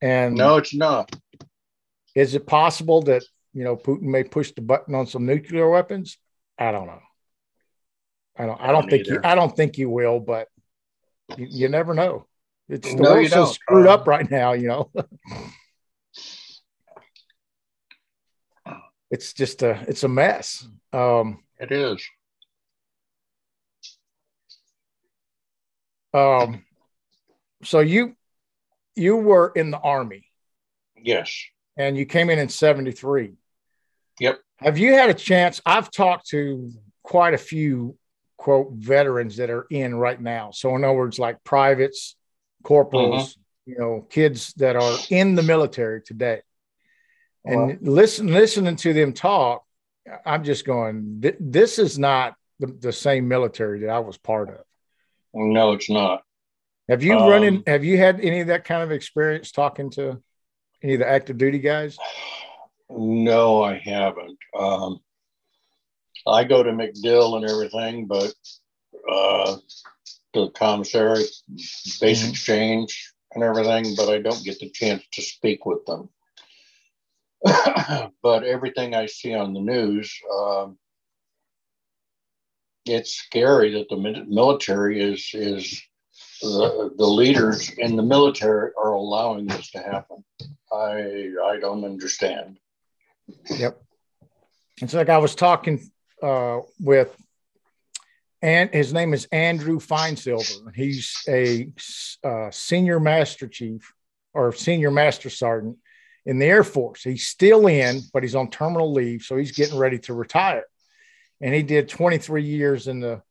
And 0.02 0.36
no, 0.36 0.58
it's 0.58 0.74
not. 0.74 1.14
Is 2.16 2.36
it 2.36 2.46
possible 2.46 3.02
that 3.04 3.24
you 3.54 3.64
know 3.64 3.76
Putin 3.76 4.04
may 4.04 4.24
push 4.24 4.52
the 4.52 4.62
button 4.62 4.96
on 4.96 5.08
some 5.08 5.26
nuclear 5.26 5.70
weapons? 5.70 6.18
I 6.58 6.72
don't 6.72 6.88
know. 6.88 7.02
I 8.38 8.46
don't. 8.46 8.62
I 8.62 8.68
don't, 8.68 8.70
I 8.70 8.72
don't 8.72 8.90
think 8.90 9.08
either. 9.08 9.14
you. 9.16 9.22
I 9.24 9.36
don't 9.36 9.56
think 9.56 9.78
you 9.78 9.90
will, 9.90 10.20
but 10.20 10.48
you, 11.38 11.48
you 11.50 11.70
never 11.70 11.94
know. 11.94 12.28
It's 12.70 12.94
the 12.94 13.02
no, 13.02 13.14
world's 13.14 13.32
so 13.32 13.46
screwed 13.46 13.88
up 13.88 14.08
right 14.08 14.30
now. 14.30 14.54
You 14.54 14.68
know. 14.68 14.92
it's 19.12 19.34
just 19.34 19.62
a. 19.62 19.84
It's 19.88 20.04
a 20.04 20.08
mess. 20.08 20.68
Um, 20.94 21.44
it 21.60 21.72
is. 21.72 22.02
Um, 26.14 26.66
so 27.64 27.80
you 27.80 28.16
you 28.96 29.18
were 29.18 29.52
in 29.56 29.72
the 29.72 29.80
army. 29.80 30.26
Yes. 30.98 31.46
And 31.78 31.98
you 31.98 32.06
came 32.06 32.30
in 32.30 32.40
in 32.40 32.50
73. 32.50 33.34
Yep. 34.20 34.40
Have 34.58 34.78
you 34.78 34.94
had 34.94 35.10
a 35.10 35.14
chance? 35.14 35.62
I've 35.66 35.90
talked 35.90 36.28
to 36.30 36.72
quite 37.04 37.34
a 37.34 37.38
few 37.38 37.98
quote 38.38 38.72
veterans 38.74 39.38
that 39.38 39.50
are 39.50 39.66
in 39.70 39.96
right 39.96 40.20
now. 40.20 40.52
So 40.52 40.76
in 40.76 40.84
other 40.84 40.94
words, 40.94 41.18
like 41.18 41.44
privates, 41.44 42.16
corporals, 42.64 43.32
mm-hmm. 43.32 43.72
you 43.72 43.78
know, 43.80 44.08
kids 44.10 44.54
that 44.58 44.76
are 44.76 44.98
in 45.10 45.36
the 45.36 45.44
military 45.44 46.02
today. 46.02 46.42
And 47.44 47.80
listen, 47.82 48.28
listening 48.28 48.76
to 48.78 48.94
them 48.94 49.14
talk, 49.14 49.64
I'm 50.26 50.44
just 50.44 50.66
going, 50.66 51.24
this 51.40 51.80
is 51.80 51.98
not 51.98 52.36
the, 52.60 52.68
the 52.68 52.94
same 52.94 53.28
military 53.28 53.82
that 53.82 53.90
I 53.90 54.00
was 54.00 54.18
part 54.18 54.50
of. 54.50 54.64
No, 55.34 55.74
it's 55.74 55.90
not. 55.90 56.24
Have 56.90 57.04
you 57.04 57.18
um, 57.18 57.30
run 57.30 57.44
in? 57.44 57.64
Have 57.68 57.84
you 57.84 57.98
had 57.98 58.20
any 58.20 58.42
of 58.42 58.48
that 58.48 58.66
kind 58.66 58.84
of 58.84 58.92
experience 58.92 59.52
talking 59.52 59.90
to 59.92 60.22
any 60.84 60.94
of 60.94 61.00
the 61.00 61.10
active 61.10 61.38
duty 61.38 61.60
guys? 61.60 61.98
No, 62.90 63.64
I 63.64 63.78
haven't. 63.78 64.38
Um, 64.58 65.00
I 66.28 66.44
go 66.44 66.62
to 66.62 66.72
MacDill 66.72 67.38
and 67.38 67.50
everything, 67.50 68.08
but 68.08 68.34
uh, 69.10 69.56
the 70.34 70.50
commissary, 70.50 71.24
base 72.00 72.22
mm-hmm. 72.22 72.30
exchange, 72.30 73.14
and 73.34 73.44
everything, 73.44 73.96
but 73.96 74.10
I 74.10 74.20
don't 74.20 74.44
get 74.44 74.60
the 74.60 74.70
chance 74.70 75.04
to 75.14 75.22
speak 75.22 75.66
with 75.66 75.86
them. 75.86 76.10
but 78.24 78.44
everything 78.44 78.94
I 78.94 79.08
see 79.08 79.34
on 79.34 79.54
the 79.54 79.62
news, 79.62 80.14
um, 80.36 80.78
it's 82.86 83.16
scary 83.16 83.74
that 83.74 83.90
the 83.90 84.26
military 84.28 85.02
is 85.02 85.30
is 85.34 85.82
the, 86.42 86.92
the 86.98 87.06
leaders 87.06 87.70
in 87.70 87.96
the 87.96 88.04
military 88.04 88.72
are 88.78 88.94
allowing 88.94 89.48
this 89.48 89.72
to 89.72 89.80
happen. 89.80 90.24
I 90.72 91.32
I 91.46 91.60
don't 91.60 91.84
understand. 91.84 92.58
Yep. 93.50 93.82
It's 94.82 94.94
like 94.94 95.10
I 95.10 95.20
was 95.20 95.36
talking 95.36 95.92
uh, 96.24 96.60
with, 96.80 97.16
and 98.42 98.70
his 98.72 98.94
name 98.94 99.14
is 99.14 99.26
Andrew 99.32 99.80
Finesilver. 99.80 100.72
He's 100.76 101.24
a 101.28 101.72
uh, 102.24 102.50
senior 102.52 103.00
master 103.00 103.48
chief 103.48 103.94
or 104.34 104.54
senior 104.54 104.92
master 104.92 105.30
sergeant 105.30 105.78
in 106.26 106.40
the 106.40 106.46
Air 106.46 106.64
Force. 106.64 107.04
He's 107.04 107.28
still 107.28 107.68
in, 107.68 108.02
but 108.14 108.24
he's 108.24 108.36
on 108.36 108.50
terminal 108.50 108.94
leave, 108.94 109.24
so 109.24 109.38
he's 109.38 109.52
getting 109.52 109.78
ready 109.78 110.00
to 110.00 110.14
retire. 110.14 110.66
And 111.42 111.54
he 111.54 111.64
did 111.64 111.90
23 111.90 112.44
years 112.44 112.88
in 112.88 113.00
the 113.00 113.22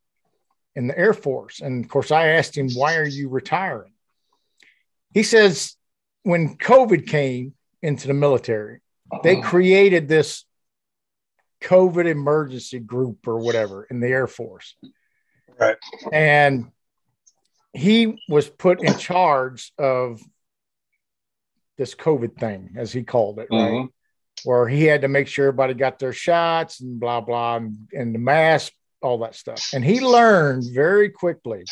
in 0.77 0.87
the 0.87 0.99
Air 0.99 1.15
Force. 1.15 1.61
And 1.61 1.85
of 1.85 1.91
course, 1.91 2.11
I 2.11 2.29
asked 2.29 2.57
him, 2.57 2.71
"Why 2.71 2.97
are 2.97 3.07
you 3.07 3.29
retiring?" 3.29 3.93
He 5.13 5.23
says, 5.23 5.77
"When 6.23 6.57
COVID 6.57 7.07
came 7.07 7.55
into 7.83 8.09
the 8.09 8.15
military, 8.15 8.81
they 9.23 9.37
uh-huh. 9.37 9.49
created 9.49 10.09
this 10.09 10.45
COVID 11.61 12.07
emergency 12.07 12.79
group 12.79 13.27
or 13.27 13.39
whatever 13.39 13.85
in 13.85 14.01
the 14.01 14.09
Air 14.09 14.27
Force." 14.27 14.77
Right. 15.59 15.77
And 16.13 16.73
he 17.73 18.21
was 18.29 18.49
put 18.49 18.83
in 18.83 18.97
charge 18.99 19.73
of 19.79 20.21
this 21.81 21.95
COVID 21.95 22.37
thing, 22.37 22.75
as 22.77 22.93
he 22.93 23.03
called 23.03 23.39
it, 23.39 23.49
right? 23.51 23.73
Mm-hmm. 23.73 24.49
Where 24.49 24.69
he 24.69 24.85
had 24.85 25.01
to 25.01 25.09
make 25.09 25.29
sure 25.29 25.47
everybody 25.47 25.73
got 25.73 25.99
their 25.99 26.13
shots 26.13 26.81
and 26.81 27.01
blah, 27.01 27.23
blah, 27.23 27.57
and, 27.57 27.89
and 27.95 28.15
the 28.15 28.19
mask, 28.19 28.75
all 29.01 29.21
that 29.21 29.35
stuff. 29.35 29.71
And 29.73 29.83
he 29.83 30.03
learned 30.03 30.65
very 30.75 31.09
quickly 31.09 31.65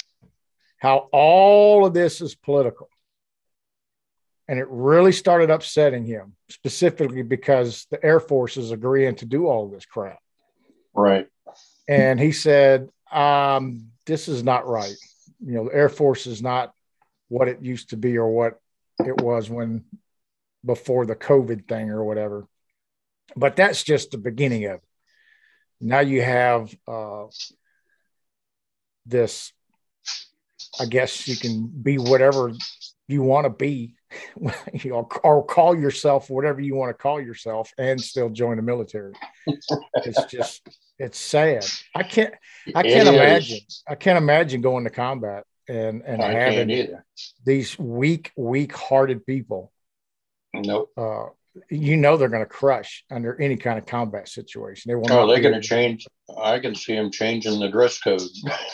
how 0.78 1.08
all 1.12 1.84
of 1.84 1.92
this 1.92 2.22
is 2.22 2.34
political. 2.34 2.88
And 4.48 4.58
it 4.58 4.66
really 4.70 5.12
started 5.12 5.50
upsetting 5.50 6.06
him, 6.06 6.34
specifically 6.48 7.20
because 7.20 7.86
the 7.90 8.02
Air 8.02 8.18
Force 8.18 8.56
is 8.56 8.70
agreeing 8.70 9.16
to 9.16 9.26
do 9.26 9.46
all 9.46 9.68
this 9.68 9.84
crap. 9.84 10.20
Right. 10.94 11.26
And 11.86 12.18
he 12.18 12.32
said, 12.32 12.88
um, 13.12 13.90
This 14.06 14.26
is 14.26 14.42
not 14.42 14.66
right. 14.66 14.96
You 15.44 15.52
know, 15.52 15.64
the 15.66 15.74
Air 15.74 15.90
Force 15.90 16.26
is 16.26 16.40
not 16.40 16.72
what 17.28 17.48
it 17.48 17.60
used 17.60 17.90
to 17.90 17.98
be 17.98 18.16
or 18.16 18.30
what 18.30 18.58
it 19.04 19.20
was 19.20 19.48
when 19.48 19.84
before 20.64 21.06
the 21.06 21.16
COVID 21.16 21.68
thing 21.68 21.90
or 21.90 22.04
whatever. 22.04 22.46
But 23.36 23.56
that's 23.56 23.82
just 23.82 24.10
the 24.10 24.18
beginning 24.18 24.64
of 24.66 24.76
it. 24.76 24.82
Now 25.80 26.00
you 26.00 26.22
have 26.22 26.74
uh, 26.86 27.26
this, 29.06 29.52
I 30.80 30.86
guess 30.86 31.28
you 31.28 31.36
can 31.36 31.66
be 31.68 31.98
whatever 31.98 32.52
you 33.06 33.22
want 33.22 33.44
to 33.44 33.50
be, 33.50 33.94
you 34.72 34.90
know, 34.90 35.08
or 35.22 35.44
call 35.44 35.78
yourself 35.78 36.30
whatever 36.30 36.60
you 36.60 36.74
want 36.74 36.90
to 36.90 37.00
call 37.00 37.20
yourself 37.20 37.72
and 37.78 38.00
still 38.00 38.28
join 38.28 38.56
the 38.56 38.62
military. 38.62 39.14
it's 39.94 40.24
just, 40.24 40.66
it's 40.98 41.18
sad. 41.18 41.64
I 41.94 42.02
can't, 42.02 42.34
I 42.74 42.82
can't 42.82 43.08
imagine, 43.08 43.60
I 43.88 43.94
can't 43.94 44.18
imagine 44.18 44.60
going 44.60 44.84
to 44.84 44.90
combat 44.90 45.44
and 45.68 46.02
and 46.02 46.22
I 46.22 46.32
having 46.32 46.96
these 47.44 47.78
weak, 47.78 48.32
weak-hearted 48.36 49.26
people. 49.26 49.72
Nope. 50.54 50.90
Uh, 50.96 51.26
you 51.70 51.96
know 51.96 52.16
they're 52.16 52.28
going 52.28 52.42
to 52.42 52.46
crush 52.46 53.04
under 53.10 53.40
any 53.40 53.56
kind 53.56 53.78
of 53.78 53.86
combat 53.86 54.28
situation. 54.28 54.90
They 54.90 54.94
will. 54.94 55.10
Oh, 55.10 55.26
they're 55.26 55.40
going 55.40 55.54
to 55.54 55.66
change. 55.66 56.06
I 56.40 56.58
can 56.58 56.74
see 56.74 56.94
them 56.94 57.10
changing 57.10 57.58
the 57.58 57.68
dress 57.68 57.98
code. 57.98 58.22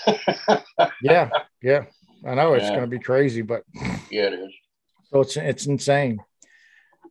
yeah, 1.02 1.30
yeah. 1.62 1.84
I 2.26 2.34
know 2.34 2.54
it's 2.54 2.64
yeah. 2.64 2.70
going 2.70 2.82
to 2.82 2.86
be 2.86 2.98
crazy, 2.98 3.42
but 3.42 3.62
yeah, 4.10 4.24
it 4.24 4.34
is. 4.34 4.52
So 5.10 5.20
it's 5.20 5.36
it's 5.36 5.66
insane. 5.66 6.18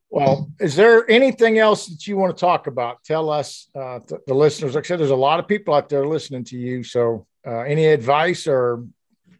Well, 0.09 0.51
is 0.59 0.75
there 0.75 1.09
anything 1.09 1.57
else 1.57 1.87
that 1.87 2.05
you 2.05 2.17
want 2.17 2.37
to 2.37 2.39
talk 2.39 2.67
about? 2.67 3.03
Tell 3.03 3.31
us, 3.31 3.67
uh, 3.73 3.99
th- 3.99 4.21
the 4.27 4.35
listeners. 4.35 4.75
Like 4.75 4.85
I 4.85 4.87
said, 4.87 4.99
there's 4.99 5.09
a 5.09 5.15
lot 5.15 5.39
of 5.39 5.47
people 5.47 5.73
out 5.73 5.89
there 5.89 6.05
listening 6.05 6.43
to 6.45 6.57
you. 6.57 6.83
So, 6.83 7.25
uh, 7.47 7.61
any 7.61 7.87
advice 7.87 8.45
or 8.45 8.85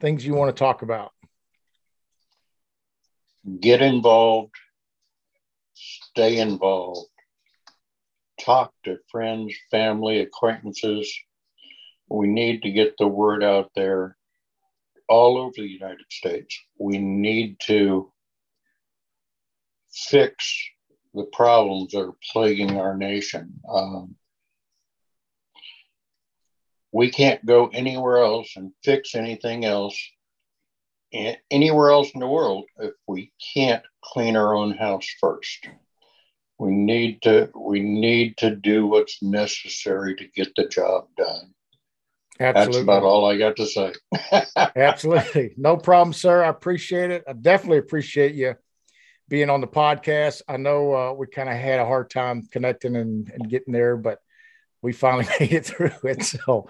things 0.04 0.26
you 0.26 0.34
want 0.34 0.54
to 0.54 0.60
talk 0.60 0.82
about? 0.82 1.14
Get 3.62 3.82
involved, 3.82 4.54
stay 5.74 6.40
involved, 6.40 7.10
talk 8.40 8.74
to 8.84 8.98
friends, 9.10 9.56
family, 9.72 10.20
acquaintances. 10.20 11.18
We 12.10 12.28
need 12.28 12.64
to 12.64 12.72
get 12.72 12.96
the 12.98 13.08
word 13.08 13.44
out 13.44 13.72
there 13.76 14.18
all 15.08 15.38
over 15.38 15.54
the 15.56 15.64
United 15.64 16.06
States. 16.10 16.60
We 16.78 16.98
need 16.98 17.62
to 17.68 18.12
fix 19.90 20.70
the 21.14 21.28
problems 21.32 21.94
that 21.94 22.02
are 22.02 22.16
plaguing 22.34 22.78
our 22.78 22.98
nation. 22.98 23.54
Um, 23.70 24.16
we 26.94 27.10
can't 27.10 27.46
go 27.46 27.68
anywhere 27.68 28.18
else 28.18 28.54
and 28.56 28.72
fix 28.84 29.16
anything 29.16 29.66
else 29.66 29.98
anywhere 31.52 31.92
else 31.92 32.10
in 32.14 32.22
the 32.22 32.28
world 32.28 32.66
if 32.80 32.94
we 33.08 33.32
can't 33.54 33.84
clean 34.04 34.36
our 34.36 34.56
own 34.56 34.72
house 34.72 35.08
first 35.20 35.68
we 36.58 36.72
need 36.72 37.22
to 37.22 37.50
we 37.56 37.82
need 37.82 38.38
to 38.38 38.56
do 38.56 38.88
what's 38.88 39.22
necessary 39.22 40.16
to 40.16 40.26
get 40.36 40.50
the 40.56 40.68
job 40.68 41.06
done 41.18 41.54
Absolutely. 42.40 42.74
That's 42.74 42.84
about 42.84 43.04
all 43.04 43.30
I 43.30 43.38
got 43.38 43.56
to 43.58 43.66
say. 43.68 43.94
Absolutely. 44.76 45.54
No 45.56 45.78
problem, 45.78 46.14
sir. 46.14 46.44
I 46.44 46.50
appreciate 46.50 47.12
it. 47.12 47.24
I 47.28 47.34
definitely 47.34 47.78
appreciate 47.78 48.34
you 48.34 48.56
being 49.30 49.52
on 49.52 49.62
the 49.62 49.68
podcast. 49.68 50.42
I 50.48 50.58
know 50.58 50.94
uh, 50.96 51.14
we 51.14 51.28
kind 51.28 51.48
of 51.48 51.56
had 51.56 51.80
a 51.80 51.86
hard 51.86 52.10
time 52.10 52.48
connecting 52.52 52.96
and, 52.96 53.32
and 53.32 53.50
getting 53.50 53.72
there, 53.72 53.98
but 53.98 54.20
we 54.84 54.94
finally 54.94 55.26
made 55.40 55.54
it 55.54 55.66
through 55.66 55.92
it. 56.04 56.24
So 56.24 56.68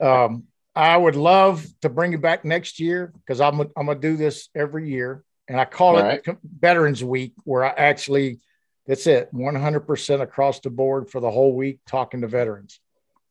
um, 0.00 0.44
I 0.74 0.96
would 0.96 1.14
love 1.14 1.64
to 1.82 1.88
bring 1.88 2.10
you 2.10 2.18
back 2.18 2.44
next 2.44 2.80
year 2.80 3.12
because 3.14 3.40
I'm, 3.40 3.60
I'm 3.60 3.86
going 3.86 4.00
to 4.00 4.08
do 4.10 4.16
this 4.16 4.48
every 4.56 4.90
year. 4.90 5.22
And 5.46 5.60
I 5.60 5.66
call 5.66 5.96
All 5.96 5.98
it 5.98 6.26
right. 6.26 6.36
Veterans 6.58 7.04
Week, 7.04 7.34
where 7.44 7.64
I 7.64 7.68
actually, 7.68 8.40
that's 8.86 9.06
it, 9.06 9.32
100% 9.32 10.20
across 10.22 10.60
the 10.60 10.70
board 10.70 11.10
for 11.10 11.20
the 11.20 11.30
whole 11.30 11.54
week 11.54 11.80
talking 11.86 12.22
to 12.22 12.28
veterans 12.28 12.80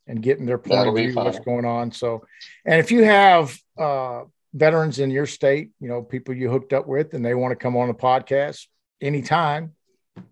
and 0.06 0.22
getting 0.22 0.46
their 0.46 0.60
point 0.60 0.80
That'll 0.80 0.98
of 0.98 1.04
view, 1.04 1.16
what's 1.16 1.40
going 1.40 1.66
on. 1.66 1.92
So, 1.92 2.26
and 2.66 2.80
if 2.80 2.92
you 2.92 3.04
have 3.04 3.58
uh, 3.80 4.24
veterans 4.54 5.00
in 5.00 5.10
your 5.10 5.26
state, 5.26 5.72
you 5.80 5.88
know, 5.88 6.04
people 6.04 6.36
you 6.36 6.52
hooked 6.52 6.72
up 6.72 6.88
with 6.88 7.16
and 7.16 7.26
they 7.26 7.34
want 7.34 7.52
to 7.52 7.56
come 7.56 7.76
on 7.76 7.88
the 7.88 7.94
podcast 7.96 8.68
anytime, 9.02 9.74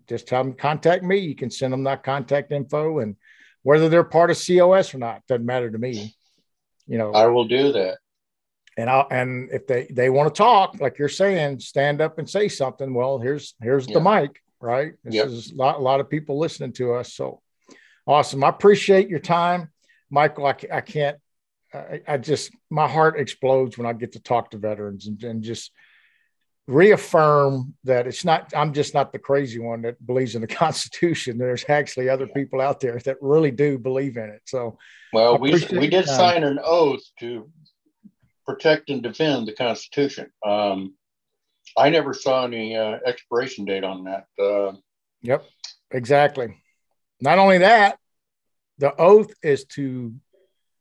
just 0.08 0.28
tell 0.28 0.44
them 0.44 0.52
contact 0.52 1.02
me. 1.02 1.18
You 1.18 1.34
can 1.34 1.50
send 1.50 1.72
them 1.72 1.82
that 1.84 2.04
contact 2.04 2.52
info 2.52 3.00
and 3.00 3.16
whether 3.62 3.88
they're 3.88 4.04
part 4.04 4.30
of 4.30 4.38
COS 4.44 4.94
or 4.94 4.98
not 4.98 5.26
doesn't 5.26 5.46
matter 5.46 5.70
to 5.70 5.78
me. 5.78 6.14
You 6.86 6.98
know, 6.98 7.12
I 7.12 7.26
will 7.26 7.46
do 7.46 7.72
that. 7.72 7.98
And 8.76 8.88
I'll 8.88 9.06
and 9.10 9.50
if 9.52 9.66
they 9.66 9.86
they 9.90 10.10
want 10.10 10.34
to 10.34 10.38
talk, 10.38 10.80
like 10.80 10.98
you're 10.98 11.08
saying, 11.08 11.60
stand 11.60 12.00
up 12.00 12.18
and 12.18 12.28
say 12.28 12.48
something. 12.48 12.94
Well, 12.94 13.18
here's 13.18 13.54
here's 13.60 13.86
yeah. 13.86 13.94
the 13.94 14.00
mic, 14.00 14.42
right? 14.60 14.94
This 15.04 15.14
yep. 15.14 15.26
is 15.26 15.52
a 15.52 15.54
lot, 15.54 15.76
a 15.76 15.82
lot 15.82 16.00
of 16.00 16.08
people 16.08 16.38
listening 16.38 16.72
to 16.74 16.94
us. 16.94 17.12
So 17.12 17.40
awesome! 18.06 18.42
I 18.42 18.48
appreciate 18.48 19.08
your 19.08 19.20
time, 19.20 19.70
Michael. 20.10 20.46
I, 20.46 20.56
I 20.72 20.80
can't. 20.80 21.18
I, 21.72 22.00
I 22.08 22.16
just 22.16 22.50
my 22.70 22.88
heart 22.88 23.20
explodes 23.20 23.76
when 23.76 23.86
I 23.86 23.92
get 23.92 24.12
to 24.12 24.20
talk 24.20 24.50
to 24.50 24.58
veterans 24.58 25.06
and, 25.06 25.22
and 25.22 25.42
just 25.42 25.70
reaffirm 26.68 27.74
that 27.82 28.06
it's 28.06 28.24
not 28.24 28.52
i'm 28.56 28.72
just 28.72 28.94
not 28.94 29.12
the 29.12 29.18
crazy 29.18 29.58
one 29.58 29.82
that 29.82 30.04
believes 30.06 30.34
in 30.34 30.40
the 30.40 30.46
constitution. 30.64 31.38
There's 31.38 31.64
actually 31.68 32.08
other 32.08 32.26
people 32.26 32.60
out 32.60 32.80
there 32.80 32.98
that 33.00 33.16
really 33.20 33.50
do 33.50 33.78
believe 33.78 34.16
in 34.16 34.30
it. 34.30 34.42
So 34.44 34.78
well 35.12 35.38
we, 35.38 35.52
we 35.72 35.88
did 35.88 36.06
sign 36.06 36.44
an 36.44 36.58
oath 36.62 37.02
to 37.20 37.50
protect 38.46 38.90
and 38.90 39.02
defend 39.02 39.48
the 39.48 39.54
constitution. 39.54 40.30
Um, 40.44 40.94
i 41.76 41.88
never 41.88 42.12
saw 42.12 42.44
any 42.44 42.76
uh, 42.76 42.98
expiration 43.06 43.64
date 43.64 43.84
on 43.84 44.04
that 44.04 44.26
uh, 44.38 44.72
yep 45.20 45.44
exactly. 45.90 46.56
Not 47.20 47.38
only 47.38 47.58
that 47.58 47.98
the 48.78 48.94
oath 49.00 49.32
is 49.42 49.64
to 49.76 50.14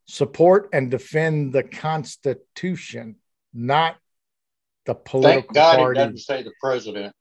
support 0.06 0.70
and 0.74 0.92
defend 0.92 1.54
the 1.54 1.64
constitution 1.64 3.16
not 3.54 3.98
the 4.86 4.96
political 4.96 5.42
Thank 5.42 5.54
God 5.54 5.78
party. 5.78 6.00
doesn't 6.00 6.18
say 6.18 6.44
the 6.44 6.52
president. 6.62 7.14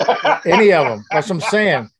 any 0.44 0.72
of 0.72 0.86
them. 0.86 1.04
That's 1.10 1.28
what 1.28 1.36
I'm 1.36 1.50
saying. 1.50 1.90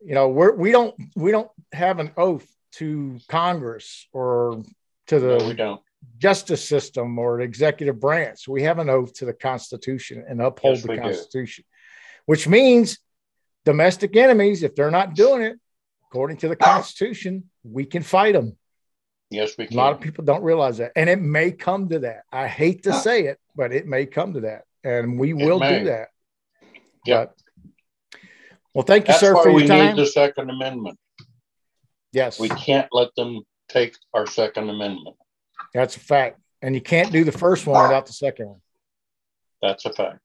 You 0.00 0.14
know, 0.14 0.28
we're 0.28 0.54
we 0.54 0.70
don't 0.70 0.94
we 1.16 1.30
don't 1.30 1.50
have 1.72 1.98
an 1.98 2.12
oath 2.16 2.46
to 2.72 3.18
Congress 3.28 4.06
or 4.12 4.62
to 5.08 5.18
the 5.18 5.38
no, 5.38 5.48
we 5.48 5.54
don't. 5.54 5.80
justice 6.18 6.66
system 6.66 7.18
or 7.18 7.40
executive 7.40 7.98
branch. 7.98 8.46
We 8.46 8.62
have 8.62 8.78
an 8.78 8.88
oath 8.88 9.14
to 9.14 9.24
the 9.24 9.32
Constitution 9.32 10.24
and 10.28 10.40
uphold 10.40 10.76
yes, 10.76 10.86
the 10.86 10.96
Constitution, 10.98 11.64
do. 11.66 12.22
which 12.26 12.46
means 12.46 12.98
domestic 13.64 14.16
enemies, 14.16 14.62
if 14.62 14.74
they're 14.74 14.90
not 14.90 15.14
doing 15.14 15.42
it 15.42 15.58
according 16.06 16.38
to 16.38 16.48
the 16.48 16.56
Constitution, 16.56 17.50
we 17.64 17.84
can 17.84 18.02
fight 18.02 18.32
them. 18.32 18.56
Yes, 19.30 19.58
we 19.58 19.66
can. 19.66 19.76
A 19.76 19.80
lot 19.80 19.92
of 19.92 20.00
people 20.00 20.24
don't 20.24 20.42
realize 20.42 20.78
that. 20.78 20.92
And 20.96 21.10
it 21.10 21.20
may 21.20 21.52
come 21.52 21.88
to 21.90 21.98
that. 22.00 22.22
I 22.32 22.46
hate 22.46 22.84
to 22.84 22.94
say 22.94 23.24
it, 23.26 23.38
but 23.58 23.72
it 23.74 23.86
may 23.86 24.06
come 24.06 24.32
to 24.34 24.40
that. 24.42 24.62
And 24.84 25.18
we 25.18 25.34
will 25.34 25.58
do 25.58 25.84
that. 25.84 26.08
Yeah. 27.04 27.26
Well, 28.72 28.84
thank 28.84 29.02
you, 29.02 29.08
That's 29.08 29.20
sir, 29.20 29.34
for 29.34 29.48
your 29.48 29.54
we 29.54 29.66
time. 29.66 29.96
Need 29.96 30.02
the 30.02 30.06
Second 30.06 30.48
Amendment. 30.48 30.96
Yes. 32.12 32.38
We 32.38 32.48
can't 32.48 32.88
let 32.92 33.14
them 33.16 33.40
take 33.68 33.96
our 34.14 34.26
Second 34.26 34.70
Amendment. 34.70 35.16
That's 35.74 35.96
a 35.96 36.00
fact. 36.00 36.40
And 36.62 36.74
you 36.74 36.80
can't 36.80 37.10
do 37.10 37.24
the 37.24 37.32
first 37.32 37.66
one 37.66 37.82
without 37.82 38.06
the 38.06 38.12
second 38.12 38.46
one. 38.46 38.60
That's 39.60 39.84
a 39.84 39.92
fact. 39.92 40.20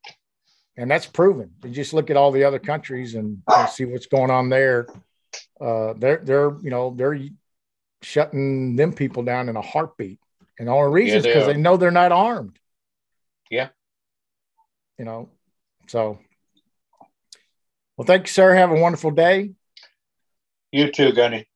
and 0.78 0.90
that's 0.90 1.06
proven. 1.06 1.52
You 1.64 1.72
just 1.72 1.94
look 1.94 2.10
at 2.10 2.18
all 2.18 2.32
the 2.32 2.44
other 2.44 2.60
countries 2.60 3.16
and, 3.16 3.42
and 3.48 3.70
see 3.70 3.86
what's 3.86 4.08
going 4.08 4.32
on 4.32 4.50
there. 4.50 4.88
Uh, 5.60 5.94
they're 5.98 6.22
they're 6.24 6.56
you 6.62 6.70
know 6.70 6.94
they're 6.96 7.20
shutting 8.02 8.76
them 8.76 8.94
people 8.94 9.24
down 9.24 9.50
in 9.50 9.56
a 9.56 9.62
heartbeat, 9.62 10.20
and 10.60 10.70
all 10.70 10.82
the 10.82 10.88
only 10.88 11.02
reason 11.02 11.20
is 11.20 11.26
because 11.26 11.48
they 11.48 11.58
know 11.58 11.78
they're 11.78 11.92
not 11.92 12.12
armed. 12.12 12.58
Yeah. 13.50 13.70
You 14.98 15.06
know, 15.06 15.30
so. 15.88 16.20
Well, 17.98 18.06
thank 18.06 18.24
you, 18.24 18.32
sir. 18.32 18.54
Have 18.56 18.72
a 18.72 18.80
wonderful 18.80 19.12
day. 19.12 19.52
You 20.72 20.92
too, 20.92 21.12
Gunny. 21.14 21.48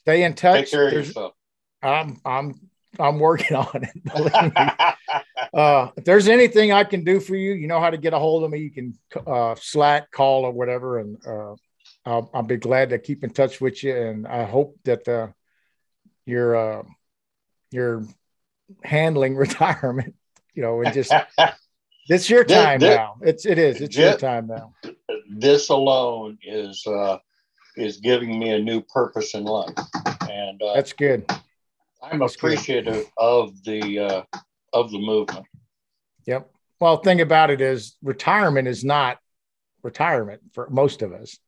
Stay 0.00 0.24
in 0.24 0.34
touch. 0.34 0.56
Take 0.56 0.70
care 0.70 0.86
of 0.86 0.90
There's, 0.92 1.06
yourself. 1.08 1.34
I'm 1.82 2.20
I'm 2.24 2.54
I'm 2.98 3.18
working 3.18 3.56
on 3.56 3.84
it. 3.84 4.94
uh, 5.54 5.90
if 5.96 6.04
there's 6.04 6.28
anything 6.28 6.72
I 6.72 6.84
can 6.84 7.04
do 7.04 7.20
for 7.20 7.36
you, 7.36 7.52
you 7.54 7.68
know 7.68 7.80
how 7.80 7.90
to 7.90 7.98
get 7.98 8.14
a 8.14 8.18
hold 8.18 8.44
of 8.44 8.50
me. 8.50 8.58
You 8.58 8.70
can 8.70 8.98
uh, 9.26 9.54
Slack, 9.56 10.10
call, 10.10 10.44
or 10.44 10.52
whatever, 10.52 10.98
and 10.98 11.16
uh, 11.26 11.54
I'll, 12.04 12.30
I'll, 12.32 12.42
be 12.42 12.56
glad 12.56 12.90
to 12.90 12.98
keep 12.98 13.24
in 13.24 13.30
touch 13.30 13.60
with 13.60 13.82
you. 13.82 13.96
And 13.96 14.26
I 14.26 14.44
hope 14.44 14.78
that 14.84 15.06
uh, 15.08 15.28
you're 16.24 16.56
uh, 16.56 16.82
you're 17.70 18.04
handling 18.82 19.36
retirement. 19.36 20.14
You 20.56 20.62
know, 20.62 20.82
and 20.82 20.92
just 20.92 21.12
it's 22.08 22.28
your 22.28 22.42
time 22.42 22.80
this, 22.80 22.96
now. 22.96 23.16
It's 23.22 23.46
it 23.46 23.58
is. 23.58 23.80
It's 23.80 23.94
this, 23.94 24.04
your 24.04 24.16
time 24.16 24.48
now. 24.48 24.74
This 25.30 25.68
alone 25.68 26.38
is 26.42 26.84
uh, 26.86 27.18
is 27.76 27.98
giving 27.98 28.38
me 28.38 28.50
a 28.50 28.58
new 28.58 28.80
purpose 28.80 29.34
in 29.34 29.44
life, 29.44 29.74
and 30.28 30.60
uh, 30.60 30.74
that's 30.74 30.94
good. 30.94 31.30
I'm 32.02 32.22
appreciative 32.22 33.06
of 33.18 33.62
the 33.64 33.98
uh, 34.00 34.22
of 34.72 34.90
the 34.90 34.98
movement. 34.98 35.46
Yep. 36.26 36.50
Well, 36.80 36.96
thing 36.98 37.20
about 37.20 37.50
it 37.50 37.60
is 37.60 37.96
retirement 38.02 38.66
is 38.66 38.84
not 38.84 39.18
retirement 39.82 40.42
for 40.52 40.68
most 40.68 41.02
of 41.02 41.12
us. 41.12 41.38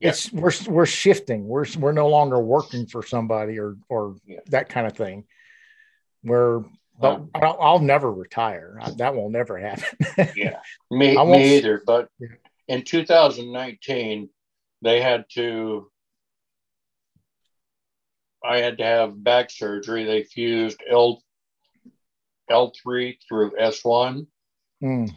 Yeah. 0.00 0.10
It's 0.10 0.32
we're 0.32 0.52
we're 0.68 0.86
shifting. 0.86 1.46
We're 1.46 1.66
we're 1.78 1.92
no 1.92 2.08
longer 2.08 2.40
working 2.40 2.86
for 2.86 3.02
somebody 3.02 3.58
or 3.58 3.76
or 3.88 4.16
yeah. 4.26 4.40
that 4.48 4.68
kind 4.68 4.86
of 4.86 4.94
thing. 4.94 5.24
We're 6.24 6.64
but 6.98 7.22
I'll, 7.34 7.56
I'll, 7.60 7.78
never 7.78 8.12
retire. 8.12 8.78
That 8.96 9.14
will 9.14 9.30
never 9.30 9.58
happen. 9.58 9.98
yeah, 10.36 10.60
me, 10.90 11.16
me 11.16 11.56
either. 11.56 11.82
But 11.84 12.08
in 12.68 12.82
2019, 12.82 14.28
they 14.82 15.00
had 15.00 15.24
to 15.34 15.90
I 18.44 18.58
had 18.58 18.78
to 18.78 18.84
have 18.84 19.22
back 19.22 19.50
surgery. 19.50 20.04
They 20.04 20.24
fused 20.24 20.82
L 20.88 21.22
L3 22.50 23.16
through 23.26 23.52
S1. 23.52 24.26
Mm. 24.82 25.10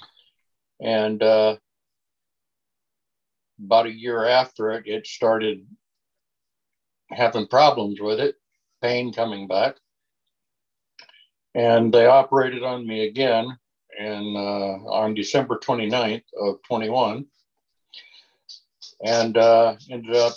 And 0.80 1.24
uh, 1.24 1.58
about 3.64 3.88
a 3.88 3.92
year 3.92 4.26
after 4.26 4.72
it, 4.72 4.88
it 4.88 5.08
started 5.08 5.66
having 7.10 7.48
problems 7.48 8.00
with 8.00 8.20
it, 8.20 8.36
pain 8.82 9.14
coming 9.14 9.48
back. 9.48 9.76
And 11.56 11.94
they 11.94 12.06
operated 12.06 12.64
on 12.64 12.86
me 12.86 13.08
again 13.08 13.58
and 13.98 14.38
uh, 14.38 14.76
on 14.92 15.14
December 15.14 15.58
29th 15.58 16.24
of 16.40 16.62
21 16.68 17.26
and 19.04 19.38
uh, 19.38 19.76
ended 19.90 20.16
up 20.16 20.34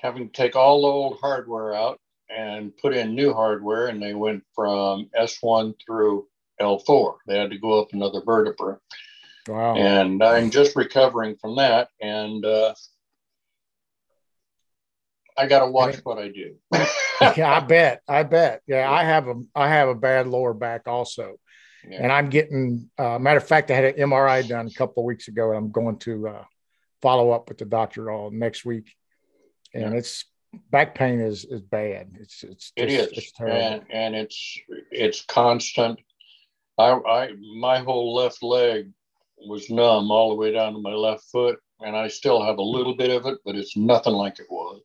having 0.00 0.28
to 0.28 0.32
take 0.32 0.56
all 0.56 0.82
the 0.82 0.88
old 0.88 1.18
hardware 1.20 1.74
out 1.74 2.00
and 2.28 2.76
put 2.78 2.94
in 2.94 3.14
new 3.14 3.32
hardware, 3.32 3.86
and 3.86 4.02
they 4.02 4.14
went 4.14 4.42
from 4.54 5.08
S1 5.18 5.74
through 5.84 6.26
L4. 6.60 7.16
They 7.26 7.38
had 7.38 7.50
to 7.50 7.58
go 7.58 7.80
up 7.80 7.92
another 7.92 8.20
vertebra. 8.24 8.78
Wow. 9.48 9.76
And 9.76 10.22
I'm 10.22 10.50
just 10.50 10.74
recovering 10.74 11.36
from 11.36 11.56
that. 11.56 11.90
And 12.00 12.44
uh, 12.44 12.74
I 15.38 15.46
got 15.46 15.60
to 15.60 15.70
watch 15.70 15.96
what 16.04 16.18
I 16.18 16.28
do. 16.28 16.56
yeah, 17.36 17.56
I 17.56 17.60
bet. 17.60 18.02
I 18.08 18.22
bet. 18.22 18.62
Yeah, 18.66 18.90
I 18.90 19.04
have 19.04 19.28
a 19.28 19.34
I 19.54 19.68
have 19.68 19.88
a 19.88 19.94
bad 19.94 20.26
lower 20.26 20.54
back 20.54 20.82
also, 20.86 21.36
yeah. 21.88 22.02
and 22.02 22.12
I'm 22.12 22.30
getting. 22.30 22.90
Uh, 22.98 23.18
matter 23.18 23.38
of 23.38 23.46
fact, 23.46 23.70
I 23.70 23.74
had 23.74 23.84
an 23.84 24.10
MRI 24.10 24.46
done 24.48 24.66
a 24.66 24.72
couple 24.74 25.02
of 25.02 25.06
weeks 25.06 25.28
ago, 25.28 25.50
and 25.50 25.58
I'm 25.58 25.70
going 25.70 25.98
to 26.00 26.28
uh, 26.28 26.44
follow 27.02 27.30
up 27.30 27.48
with 27.48 27.58
the 27.58 27.64
doctor 27.64 28.10
all 28.10 28.30
next 28.30 28.64
week, 28.64 28.92
and 29.74 29.92
yeah. 29.92 29.98
it's 29.98 30.24
back 30.70 30.94
pain 30.94 31.20
is 31.20 31.44
is 31.44 31.60
bad. 31.60 32.12
It's 32.20 32.42
it's 32.42 32.72
it 32.76 32.90
is, 32.90 33.08
it's 33.12 33.32
and 33.40 33.82
and 33.90 34.14
it's 34.14 34.58
it's 34.90 35.24
constant. 35.24 35.98
I 36.78 36.92
I 36.92 37.30
my 37.58 37.78
whole 37.78 38.14
left 38.14 38.42
leg 38.42 38.90
was 39.38 39.70
numb 39.70 40.10
all 40.10 40.30
the 40.30 40.36
way 40.36 40.52
down 40.52 40.72
to 40.72 40.78
my 40.80 40.92
left 40.92 41.24
foot, 41.30 41.58
and 41.80 41.96
I 41.96 42.08
still 42.08 42.42
have 42.44 42.58
a 42.58 42.62
little 42.62 42.96
bit 42.96 43.10
of 43.10 43.26
it, 43.26 43.38
but 43.44 43.56
it's 43.56 43.76
nothing 43.76 44.14
like 44.14 44.38
it 44.38 44.46
was. 44.50 44.80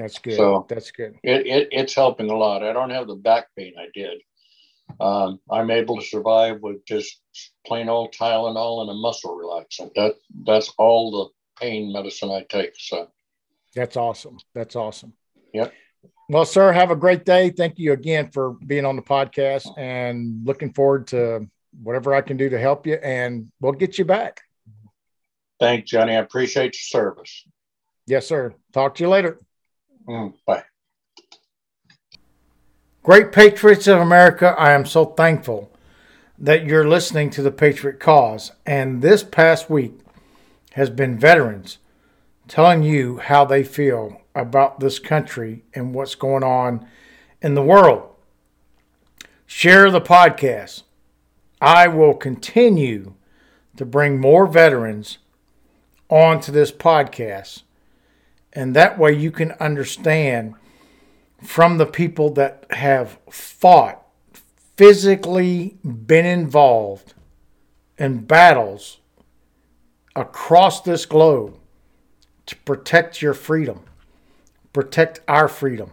That's 0.00 0.18
good. 0.18 0.36
So 0.36 0.64
that's 0.66 0.90
good. 0.92 1.16
It, 1.22 1.46
it 1.46 1.68
it's 1.72 1.94
helping 1.94 2.30
a 2.30 2.36
lot. 2.36 2.64
I 2.64 2.72
don't 2.72 2.88
have 2.88 3.06
the 3.06 3.16
back 3.16 3.48
pain 3.56 3.74
I 3.78 3.88
did. 3.92 4.22
Um, 4.98 5.40
I'm 5.50 5.70
able 5.70 5.98
to 5.98 6.04
survive 6.04 6.60
with 6.62 6.84
just 6.86 7.20
plain 7.66 7.90
old 7.90 8.14
Tylenol 8.14 8.80
and 8.80 8.90
a 8.90 8.94
muscle 8.94 9.36
relaxant. 9.36 9.92
That 9.96 10.14
that's 10.46 10.72
all 10.78 11.10
the 11.10 11.62
pain 11.62 11.92
medicine 11.92 12.30
I 12.30 12.46
take. 12.48 12.72
So 12.78 13.08
that's 13.74 13.98
awesome. 13.98 14.38
That's 14.54 14.74
awesome. 14.74 15.12
Yep. 15.52 15.74
Well, 16.30 16.46
sir, 16.46 16.72
have 16.72 16.90
a 16.90 16.96
great 16.96 17.26
day. 17.26 17.50
Thank 17.50 17.78
you 17.78 17.92
again 17.92 18.30
for 18.30 18.52
being 18.66 18.86
on 18.86 18.96
the 18.96 19.02
podcast 19.02 19.66
and 19.76 20.46
looking 20.46 20.72
forward 20.72 21.08
to 21.08 21.46
whatever 21.82 22.14
I 22.14 22.22
can 22.22 22.38
do 22.38 22.48
to 22.48 22.58
help 22.58 22.86
you 22.86 22.94
and 22.94 23.52
we'll 23.60 23.72
get 23.72 23.98
you 23.98 24.06
back. 24.06 24.40
Thanks, 25.58 25.90
Johnny. 25.90 26.16
I 26.16 26.20
appreciate 26.20 26.74
your 26.74 27.02
service. 27.02 27.44
Yes, 28.06 28.26
sir. 28.26 28.54
Talk 28.72 28.94
to 28.94 29.04
you 29.04 29.10
later. 29.10 29.40
Mm, 30.10 30.34
bye. 30.44 30.64
Great 33.04 33.30
Patriots 33.30 33.86
of 33.86 34.00
America, 34.00 34.56
I 34.58 34.72
am 34.72 34.84
so 34.84 35.04
thankful 35.04 35.70
that 36.36 36.64
you're 36.64 36.88
listening 36.88 37.30
to 37.30 37.42
the 37.42 37.52
Patriot 37.52 38.00
Cause. 38.00 38.50
And 38.66 39.02
this 39.02 39.22
past 39.22 39.70
week 39.70 39.92
has 40.72 40.90
been 40.90 41.16
veterans 41.16 41.78
telling 42.48 42.82
you 42.82 43.18
how 43.18 43.44
they 43.44 43.62
feel 43.62 44.20
about 44.34 44.80
this 44.80 44.98
country 44.98 45.62
and 45.74 45.94
what's 45.94 46.16
going 46.16 46.42
on 46.42 46.84
in 47.40 47.54
the 47.54 47.62
world. 47.62 48.08
Share 49.46 49.92
the 49.92 50.00
podcast. 50.00 50.82
I 51.60 51.86
will 51.86 52.14
continue 52.14 53.14
to 53.76 53.84
bring 53.84 54.18
more 54.18 54.48
veterans 54.48 55.18
onto 56.08 56.50
this 56.50 56.72
podcast. 56.72 57.62
And 58.52 58.74
that 58.74 58.98
way 58.98 59.12
you 59.12 59.30
can 59.30 59.52
understand 59.52 60.54
from 61.42 61.78
the 61.78 61.86
people 61.86 62.30
that 62.34 62.64
have 62.70 63.18
fought, 63.30 64.02
physically 64.76 65.78
been 65.84 66.26
involved 66.26 67.14
in 67.98 68.24
battles 68.24 68.98
across 70.16 70.82
this 70.82 71.06
globe 71.06 71.56
to 72.46 72.56
protect 72.56 73.22
your 73.22 73.34
freedom, 73.34 73.80
protect 74.72 75.20
our 75.28 75.48
freedom. 75.48 75.92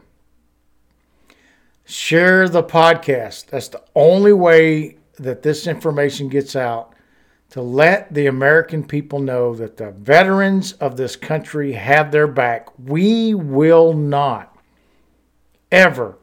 Share 1.86 2.50
the 2.50 2.64
podcast. 2.64 3.48
That's 3.48 3.70
the 3.70 3.84
only 3.96 4.34
way 4.34 4.98
that 5.20 5.44
this 5.44 5.68
information 5.68 6.28
gets 6.28 6.56
out 6.56 6.94
to 7.50 7.62
let 7.62 8.14
the 8.14 8.28
American 8.28 8.84
people 8.86 9.20
know 9.20 9.56
that 9.56 9.78
the 9.78 9.92
veterans 9.92 10.74
of 10.74 10.98
this 10.98 11.16
country 11.16 11.72
have 11.74 12.12
their 12.12 12.28
back. 12.28 12.68
We 12.78 13.34
will 13.34 13.94
not 13.94 14.58
ever 15.72 16.18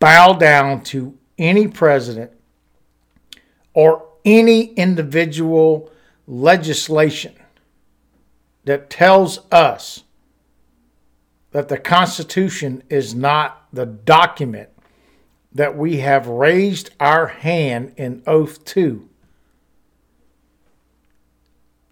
bow 0.00 0.34
down 0.34 0.82
to 0.82 1.16
any 1.36 1.68
president 1.68 2.32
or 3.72 4.08
any 4.24 4.72
individual 4.74 5.90
legislation 6.26 7.34
that 8.64 8.90
tells 8.90 9.40
us 9.52 10.02
that 11.52 11.68
the 11.68 11.78
Constitution 11.78 12.82
is 12.90 13.14
not 13.14 13.66
the 13.72 13.86
document 13.86 14.68
that 15.52 15.76
we 15.76 15.98
have 15.98 16.26
raised 16.26 16.90
our 17.00 17.28
hand 17.28 17.94
in 17.96 18.22
oath 18.26 18.64
to. 18.64 19.08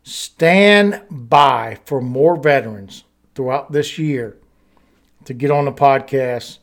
Stand 0.08 1.02
by 1.10 1.80
for 1.84 2.00
more 2.00 2.36
veterans 2.36 3.02
throughout 3.34 3.72
this 3.72 3.98
year 3.98 4.36
to 5.24 5.34
get 5.34 5.50
on 5.50 5.64
the 5.64 5.72
podcast. 5.72 6.58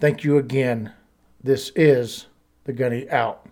Thank 0.00 0.24
you 0.24 0.36
again. 0.36 0.92
This 1.40 1.70
is 1.76 2.26
the 2.64 2.72
Gunny 2.72 3.08
Out. 3.08 3.47